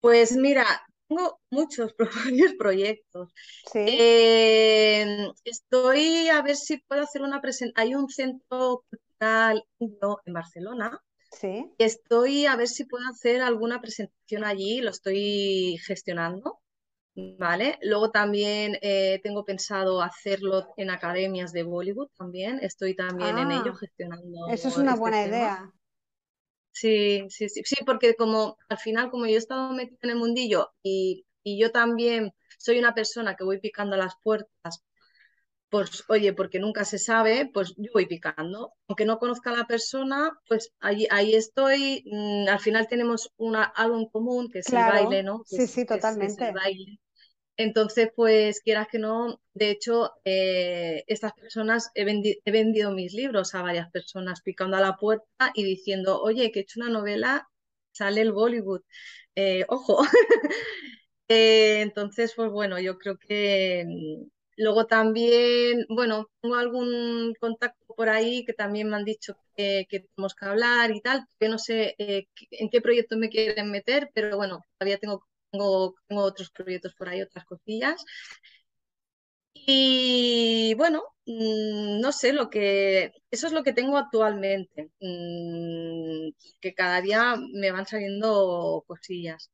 Pues 0.00 0.36
mira, 0.36 0.66
tengo 1.08 1.40
muchos 1.50 1.94
varios 2.26 2.54
proyectos. 2.54 3.32
Eh, 3.74 5.28
estoy 5.44 6.28
a 6.28 6.42
ver 6.42 6.56
si 6.56 6.78
puedo 6.78 7.02
hacer 7.02 7.22
una 7.22 7.40
presentación. 7.40 7.86
Hay 7.86 7.94
un 7.94 8.08
centro 8.08 8.84
en 9.80 10.32
Barcelona. 10.32 11.00
Sí. 11.30 11.72
Estoy 11.78 12.46
a 12.46 12.56
ver 12.56 12.68
si 12.68 12.84
puedo 12.84 13.08
hacer 13.08 13.40
alguna 13.42 13.80
presentación 13.80 14.44
allí, 14.44 14.80
lo 14.80 14.90
estoy 14.90 15.78
gestionando. 15.86 16.60
Vale, 17.14 17.78
luego 17.82 18.10
también 18.10 18.78
eh, 18.80 19.20
tengo 19.22 19.44
pensado 19.44 20.00
hacerlo 20.00 20.72
en 20.78 20.88
academias 20.88 21.52
de 21.52 21.62
Bollywood 21.62 22.08
también, 22.16 22.58
estoy 22.62 22.96
también 22.96 23.36
en 23.36 23.52
ello 23.52 23.72
ah, 23.74 23.78
gestionando. 23.78 24.48
Eso 24.48 24.68
es 24.68 24.78
una 24.78 24.92
este 24.92 25.00
buena 25.00 25.26
idea. 25.26 25.72
Sí, 26.70 27.26
sí, 27.28 27.50
sí, 27.50 27.60
sí, 27.64 27.76
porque 27.84 28.14
como 28.14 28.56
al 28.70 28.78
final, 28.78 29.10
como 29.10 29.26
yo 29.26 29.34
he 29.34 29.36
estado 29.36 29.72
metida 29.74 29.98
en 30.02 30.10
el 30.10 30.16
mundillo 30.16 30.72
y, 30.82 31.26
yo 31.44 31.72
también 31.72 32.32
soy 32.56 32.78
una 32.78 32.94
persona 32.94 33.34
que 33.34 33.44
voy 33.44 33.58
picando 33.58 33.96
las 33.96 34.14
puertas, 34.22 34.82
pues 35.72 36.04
oye, 36.08 36.34
porque 36.34 36.58
nunca 36.58 36.84
se 36.84 36.98
sabe, 36.98 37.50
pues 37.50 37.72
yo 37.78 37.90
voy 37.94 38.04
picando. 38.04 38.74
Aunque 38.88 39.06
no 39.06 39.18
conozca 39.18 39.48
a 39.48 39.56
la 39.56 39.66
persona, 39.66 40.38
pues 40.46 40.74
ahí, 40.80 41.06
ahí 41.10 41.34
estoy. 41.34 42.04
Mm, 42.04 42.46
al 42.46 42.60
final 42.60 42.86
tenemos 42.88 43.32
una, 43.38 43.64
algo 43.64 43.98
en 43.98 44.06
común, 44.10 44.50
que 44.50 44.58
es 44.58 44.68
el 44.68 44.80
baile, 44.80 45.22
¿no? 45.22 45.42
sí, 45.46 45.66
sí, 45.66 45.86
totalmente. 45.86 46.52
baile. 46.52 47.00
Entonces, 47.56 48.10
pues 48.14 48.60
quieras 48.60 48.86
que 48.88 48.98
no, 48.98 49.40
de 49.54 49.70
hecho, 49.70 50.12
eh, 50.26 51.04
estas 51.06 51.32
personas, 51.32 51.90
he, 51.94 52.04
vendido 52.04 52.92
mis 52.92 53.14
libros 53.14 53.54
a 53.54 53.62
varias 53.62 53.90
personas 53.90 54.42
picando 54.42 54.76
a 54.76 54.80
la 54.82 54.96
puerta 54.96 55.52
y 55.54 55.64
diciendo, 55.64 56.20
oye, 56.20 56.52
que 56.52 56.60
he 56.60 56.62
hecho 56.64 56.80
una 56.80 56.90
novela, 56.90 57.48
sale 57.92 58.20
el 58.20 58.32
Bollywood, 58.32 58.82
eh, 59.36 59.64
ojo. 59.68 60.02
Eh, 61.28 61.80
entonces, 61.80 62.34
pues 62.36 62.50
bueno, 62.50 62.78
yo 62.78 62.98
creo 62.98 63.16
que 63.16 63.84
mm, 63.86 64.28
luego 64.62 64.86
también, 64.86 65.84
bueno, 65.88 66.28
tengo 66.40 66.56
algún 66.56 67.34
contacto 67.40 67.94
por 67.96 68.08
ahí 68.08 68.44
que 68.44 68.52
también 68.54 68.88
me 68.88 68.96
han 68.96 69.04
dicho 69.04 69.36
que, 69.56 69.86
tenemos 69.90 70.34
que 70.34 70.46
hablar 70.46 70.90
y 70.92 71.00
tal, 71.00 71.26
que 71.38 71.48
no 71.48 71.58
sé 71.58 71.94
en 71.98 72.70
qué 72.70 72.80
proyecto 72.80 73.16
me 73.16 73.28
quieren 73.28 73.70
meter, 73.70 74.10
pero 74.14 74.36
bueno, 74.36 74.64
todavía 74.78 74.98
tengo 74.98 75.24
tengo, 75.52 75.94
otros 76.10 76.50
proyectos 76.50 76.94
por 76.94 77.08
ahí, 77.08 77.22
otras 77.22 77.44
cosillas. 77.44 78.04
Y 79.54 80.74
bueno, 80.76 81.02
mm, 81.26 82.00
no 82.00 82.12
sé, 82.12 82.32
lo 82.32 82.50
que, 82.50 83.12
eso 83.30 83.46
es 83.46 83.52
lo 83.52 83.62
que 83.62 83.72
tengo 83.72 83.96
actualmente, 83.98 84.90
mm, 85.00 86.30
que 86.60 86.74
cada 86.74 87.00
día 87.00 87.36
me 87.52 87.70
van 87.70 87.86
saliendo 87.86 88.84
cosillas. 88.86 89.50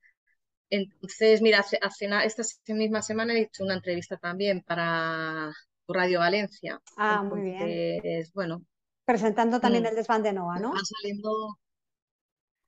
Entonces, 0.70 1.40
mira, 1.40 1.60
hace, 1.60 1.78
esta 2.24 2.42
misma 2.74 3.02
semana 3.02 3.34
he 3.34 3.42
hecho 3.42 3.64
una 3.64 3.74
entrevista 3.74 4.16
también 4.16 4.62
para 4.62 5.52
Radio 5.86 6.18
Valencia. 6.20 6.80
Ah, 6.96 7.22
muy 7.22 7.40
bien. 7.40 8.24
bueno. 8.34 8.62
Presentando 9.04 9.60
también 9.60 9.84
mm, 9.84 9.86
el 9.86 9.94
desván 9.94 10.22
de 10.22 10.32
Noa, 10.32 10.58
¿no? 10.58 10.72
saliendo... 10.76 11.58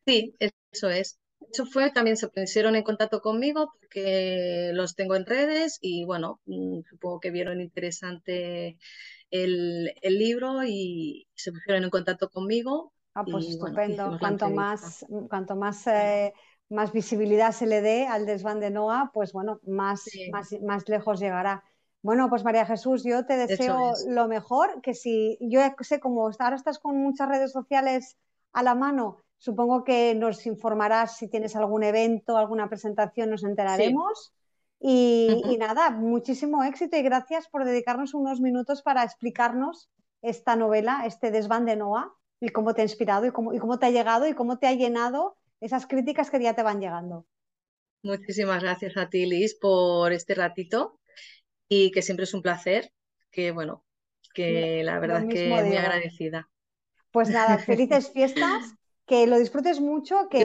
Sí, 0.07 0.35
eso 0.73 0.89
es. 0.89 1.19
Eso 1.53 1.67
fue, 1.67 1.91
también 1.91 2.17
se 2.17 2.29
pusieron 2.29 2.77
en 2.77 2.83
contacto 2.83 3.21
conmigo 3.21 3.73
porque 3.81 4.71
los 4.75 4.95
tengo 4.95 5.17
en 5.17 5.27
redes 5.27 5.79
y 5.81 6.05
bueno, 6.05 6.41
mm, 6.47 6.81
supongo 6.89 7.21
que 7.21 7.31
vieron 7.31 7.61
interesante 7.61 8.79
el, 9.31 9.93
libro 10.03 10.65
y 10.65 11.29
se 11.35 11.53
pusieron 11.53 11.85
en 11.85 11.91
contacto 11.91 12.31
conmigo. 12.31 12.93
Ah, 13.15 13.25
pues 13.25 13.49
estupendo. 13.49 14.17
cuanto 14.21 14.49
más, 14.51 15.05
cuanto 15.29 15.57
más, 15.57 15.87
eh, 15.89 16.33
más 16.33 16.43
visibilidad 16.93 17.53
se 17.53 17.67
le 17.67 17.81
dé 17.81 18.07
al 18.07 18.27
desván 18.27 18.61
de 18.61 18.71
Noa, 18.71 19.11
pues 19.13 19.33
bueno, 19.33 19.61
más, 19.67 20.05
más, 20.33 20.55
más 20.63 20.89
lejos 20.89 21.21
llegará. 21.21 21.65
Bueno, 22.03 22.29
pues 22.31 22.45
María 22.45 22.65
Jesús, 22.65 23.05
yo 23.05 23.27
te 23.27 23.37
deseo 23.37 23.93
lo 24.09 24.27
mejor, 24.29 24.81
que 24.81 24.95
si 24.95 25.37
yo 25.41 25.61
sé 25.81 26.01
como 26.01 26.27
ahora 26.27 26.57
estás 26.57 26.79
con 26.79 26.97
muchas 26.97 27.29
redes 27.29 27.53
sociales 27.53 28.17
a 28.53 28.63
la 28.63 28.75
mano, 28.75 29.19
Supongo 29.41 29.85
que 29.85 30.15
nos 30.15 30.47
informarás 30.47 31.17
si 31.17 31.27
tienes 31.27 31.57
algún 31.57 31.83
evento, 31.83 32.37
alguna 32.37 32.69
presentación, 32.69 33.31
nos 33.31 33.43
enteraremos. 33.43 34.35
Y, 34.79 35.57
nada, 35.59 35.91
muchísimo 35.91 36.63
éxito 36.63 36.99
y 36.99 37.03
gracias 37.03 37.49
por 37.49 37.65
dedicarnos 37.65 38.13
unos 38.13 38.43
minutos 38.43 38.83
para 38.83 39.03
explicarnos 39.03 39.89
esta 40.21 40.57
novela, 40.57 41.05
este 41.07 41.31
desván 41.31 41.65
de 41.65 41.77
Noah, 41.77 42.13
y 42.39 42.51
cómo 42.51 42.75
te 42.75 42.83
ha 42.83 42.85
inspirado 42.85 43.25
y 43.25 43.33
cómo, 43.33 43.55
y 43.55 43.59
cómo 43.59 43.79
te 43.79 43.87
ha 43.87 43.91
llegado 43.91 44.29
y 44.29 44.35
cómo 44.35 44.59
te 44.59 44.67
ha 44.67 44.75
llenado 44.75 45.39
esas 45.61 45.87
críticas 45.87 46.31
que 46.31 46.41
ya 46.41 46.55
te 46.55 46.63
van 46.63 46.81
llegando. 46.81 47.27
Muchísimas 48.03 48.63
gracias 48.63 48.97
a 48.97 49.09
ti, 49.09 49.27
Liz, 49.27 49.55
por 49.55 50.13
este 50.13 50.35
ratito 50.35 50.99
y 51.69 51.91
que 51.93 52.03
siempre 52.03 52.25
es 52.25 52.35
un 52.35 52.43
placer, 52.43 52.93
que 53.31 53.53
bueno, 53.53 53.85
que 54.35 54.83
la 54.85 54.99
verdad 54.99 55.25
es 55.25 55.35
que 55.35 55.49
muy 55.49 55.77
agradecida. 55.77 56.49
Pues 57.11 57.29
nada, 57.29 57.59
felices 57.59 58.11
fiestas 58.11 58.75
que 59.07 59.27
lo 59.27 59.39
disfrutes 59.39 59.81
mucho, 59.81 60.29
que, 60.29 60.45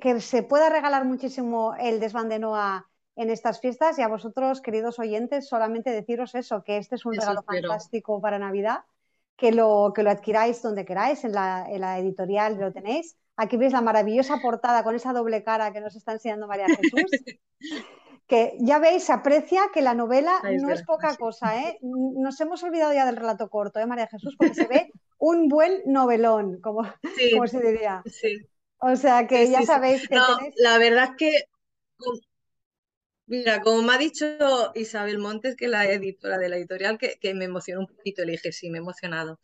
que, 0.00 0.20
se 0.20 0.42
pueda 0.42 0.70
regalar 0.70 1.04
muchísimo 1.04 1.74
el 1.78 2.00
desván 2.00 2.30
de 2.30 2.38
Noa 2.38 2.88
en 3.14 3.28
estas 3.28 3.60
fiestas 3.60 3.98
y 3.98 4.02
a 4.02 4.08
vosotros, 4.08 4.62
queridos 4.62 4.98
oyentes, 4.98 5.48
solamente 5.48 5.90
deciros 5.90 6.34
eso, 6.34 6.62
que 6.64 6.78
este 6.78 6.94
es 6.94 7.04
un 7.04 7.14
regalo 7.14 7.42
fantástico 7.42 8.22
para 8.22 8.38
Navidad, 8.38 8.84
que 9.36 9.52
lo, 9.52 9.92
que 9.94 10.02
lo 10.02 10.10
adquiráis 10.10 10.62
donde 10.62 10.86
queráis, 10.86 11.24
en 11.24 11.32
la, 11.32 11.66
en 11.68 11.82
la 11.82 11.98
editorial 11.98 12.58
lo 12.58 12.72
tenéis. 12.72 13.18
Aquí 13.40 13.56
veis 13.56 13.72
la 13.72 13.80
maravillosa 13.80 14.38
portada 14.42 14.82
con 14.82 14.96
esa 14.96 15.12
doble 15.12 15.44
cara 15.44 15.72
que 15.72 15.80
nos 15.80 15.94
está 15.94 16.12
enseñando 16.12 16.48
María 16.48 16.66
Jesús. 16.66 17.10
que 18.26 18.56
ya 18.58 18.80
veis, 18.80 19.04
se 19.04 19.12
aprecia 19.12 19.70
que 19.72 19.80
la 19.80 19.94
novela 19.94 20.42
no 20.60 20.70
es 20.70 20.82
poca 20.82 21.16
cosa, 21.16 21.56
¿eh? 21.62 21.78
Nos 21.80 22.38
hemos 22.40 22.62
olvidado 22.64 22.92
ya 22.92 23.06
del 23.06 23.16
relato 23.16 23.48
corto, 23.48 23.78
¿eh, 23.78 23.86
María 23.86 24.08
Jesús? 24.08 24.34
Porque 24.36 24.54
se 24.54 24.66
ve 24.66 24.90
un 25.18 25.48
buen 25.48 25.82
novelón, 25.86 26.60
como, 26.60 26.84
se 27.46 27.60
diría. 27.62 28.02
O 28.78 28.96
sea 28.96 29.26
que 29.28 29.48
ya 29.48 29.62
sabéis 29.62 30.08
que 30.08 30.16
La 30.56 30.78
verdad 30.78 31.10
es 31.10 31.16
que, 31.16 31.44
mira, 33.26 33.62
como 33.62 33.82
me 33.82 33.94
ha 33.94 33.98
dicho 33.98 34.26
Isabel 34.74 35.18
Montes, 35.18 35.54
que 35.54 35.66
es 35.66 35.70
la 35.70 35.86
editora 35.86 36.38
de 36.38 36.48
la 36.48 36.56
editorial, 36.56 36.98
que, 36.98 37.34
me 37.34 37.44
emocionó 37.44 37.82
un 37.82 37.86
poquito, 37.86 38.24
le 38.24 38.32
dije, 38.32 38.50
sí, 38.50 38.68
me 38.68 38.78
he 38.78 38.80
emocionado. 38.80 39.38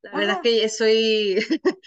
La 0.00 0.16
verdad 0.16 0.30
es 0.30 0.38
ah. 0.38 0.42
que 0.42 0.68
soy, 0.68 1.36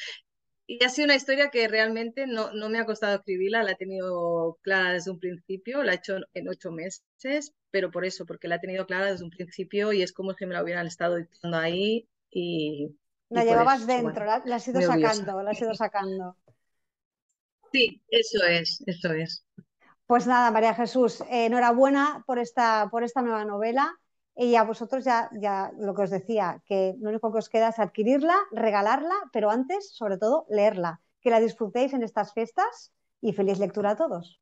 Y 0.68 0.84
ha 0.84 0.90
sido 0.90 1.06
una 1.06 1.16
historia 1.16 1.50
que 1.52 1.68
realmente 1.68 2.26
no, 2.26 2.52
no, 2.52 2.70
me 2.70 2.80
ha 2.80 2.86
costado 2.86 3.18
escribirla, 3.18 3.64
la 3.64 3.74
he 3.74 3.76
tenido 3.76 4.58
clara 4.64 4.94
desde 4.94 5.12
un 5.12 5.20
principio, 5.20 5.84
la 5.84 5.94
he 5.94 5.96
hecho 5.96 6.18
en 6.34 6.50
ocho 6.50 6.72
meses, 6.72 7.54
pero 7.70 7.92
por 7.92 8.04
eso, 8.04 8.26
porque 8.26 8.48
la 8.48 8.56
he 8.56 8.60
tenido 8.60 8.88
clara 8.88 9.12
desde 9.12 9.24
un 9.24 9.30
principio 9.30 9.94
y 9.94 10.02
es 10.02 10.12
como 10.12 10.34
si 10.34 10.46
me 10.46 10.54
la 10.54 10.64
hubieran 10.64 10.88
estado 10.88 11.18
diciendo 11.18 11.58
ahí 11.58 12.10
y... 12.32 12.98
La 13.30 13.44
llevabas 13.44 13.86
dentro, 13.86 14.26
la, 14.26 14.36
has 14.36 14.68
ido 14.68 14.82
sacando, 14.82 15.44
la 15.44 15.52
has 15.52 15.62
ido 15.62 15.74
sacando. 15.74 16.38
Sí, 17.72 18.02
eso 18.08 18.44
es, 18.46 18.84
eso 18.86 19.12
es. 19.14 19.46
Pues 20.08 20.28
nada, 20.28 20.52
María 20.52 20.74
Jesús, 20.74 21.24
enhorabuena 21.30 22.24
por 22.26 22.40
esta, 22.40 22.88
por 22.92 23.04
esta 23.04 23.22
nueva 23.22 23.46
novela. 23.46 23.94
Y 24.36 24.56
a 24.56 24.64
vosotros 24.64 25.06
ya, 25.06 25.30
ya 25.34 25.72
lo 25.78 25.94
que 25.96 26.04
os 26.04 26.10
decía, 26.10 26.62
que 26.66 26.96
lo 27.00 27.10
único 27.10 27.32
que 27.32 27.40
os 27.40 27.50
queda 27.50 27.70
es 27.70 27.80
adquirirla, 27.80 28.36
regalarla, 28.52 29.16
pero 29.32 29.50
antes, 29.50 29.96
sobre 29.96 30.18
todo, 30.18 30.46
leerla. 30.50 31.02
Que 31.22 31.30
la 31.30 31.40
disfrutéis 31.40 31.94
en 31.94 32.04
estas 32.04 32.34
fiestas 32.34 32.94
y 33.22 33.34
feliz 33.34 33.60
lectura 33.60 33.92
a 33.92 33.96
todos. 33.96 34.42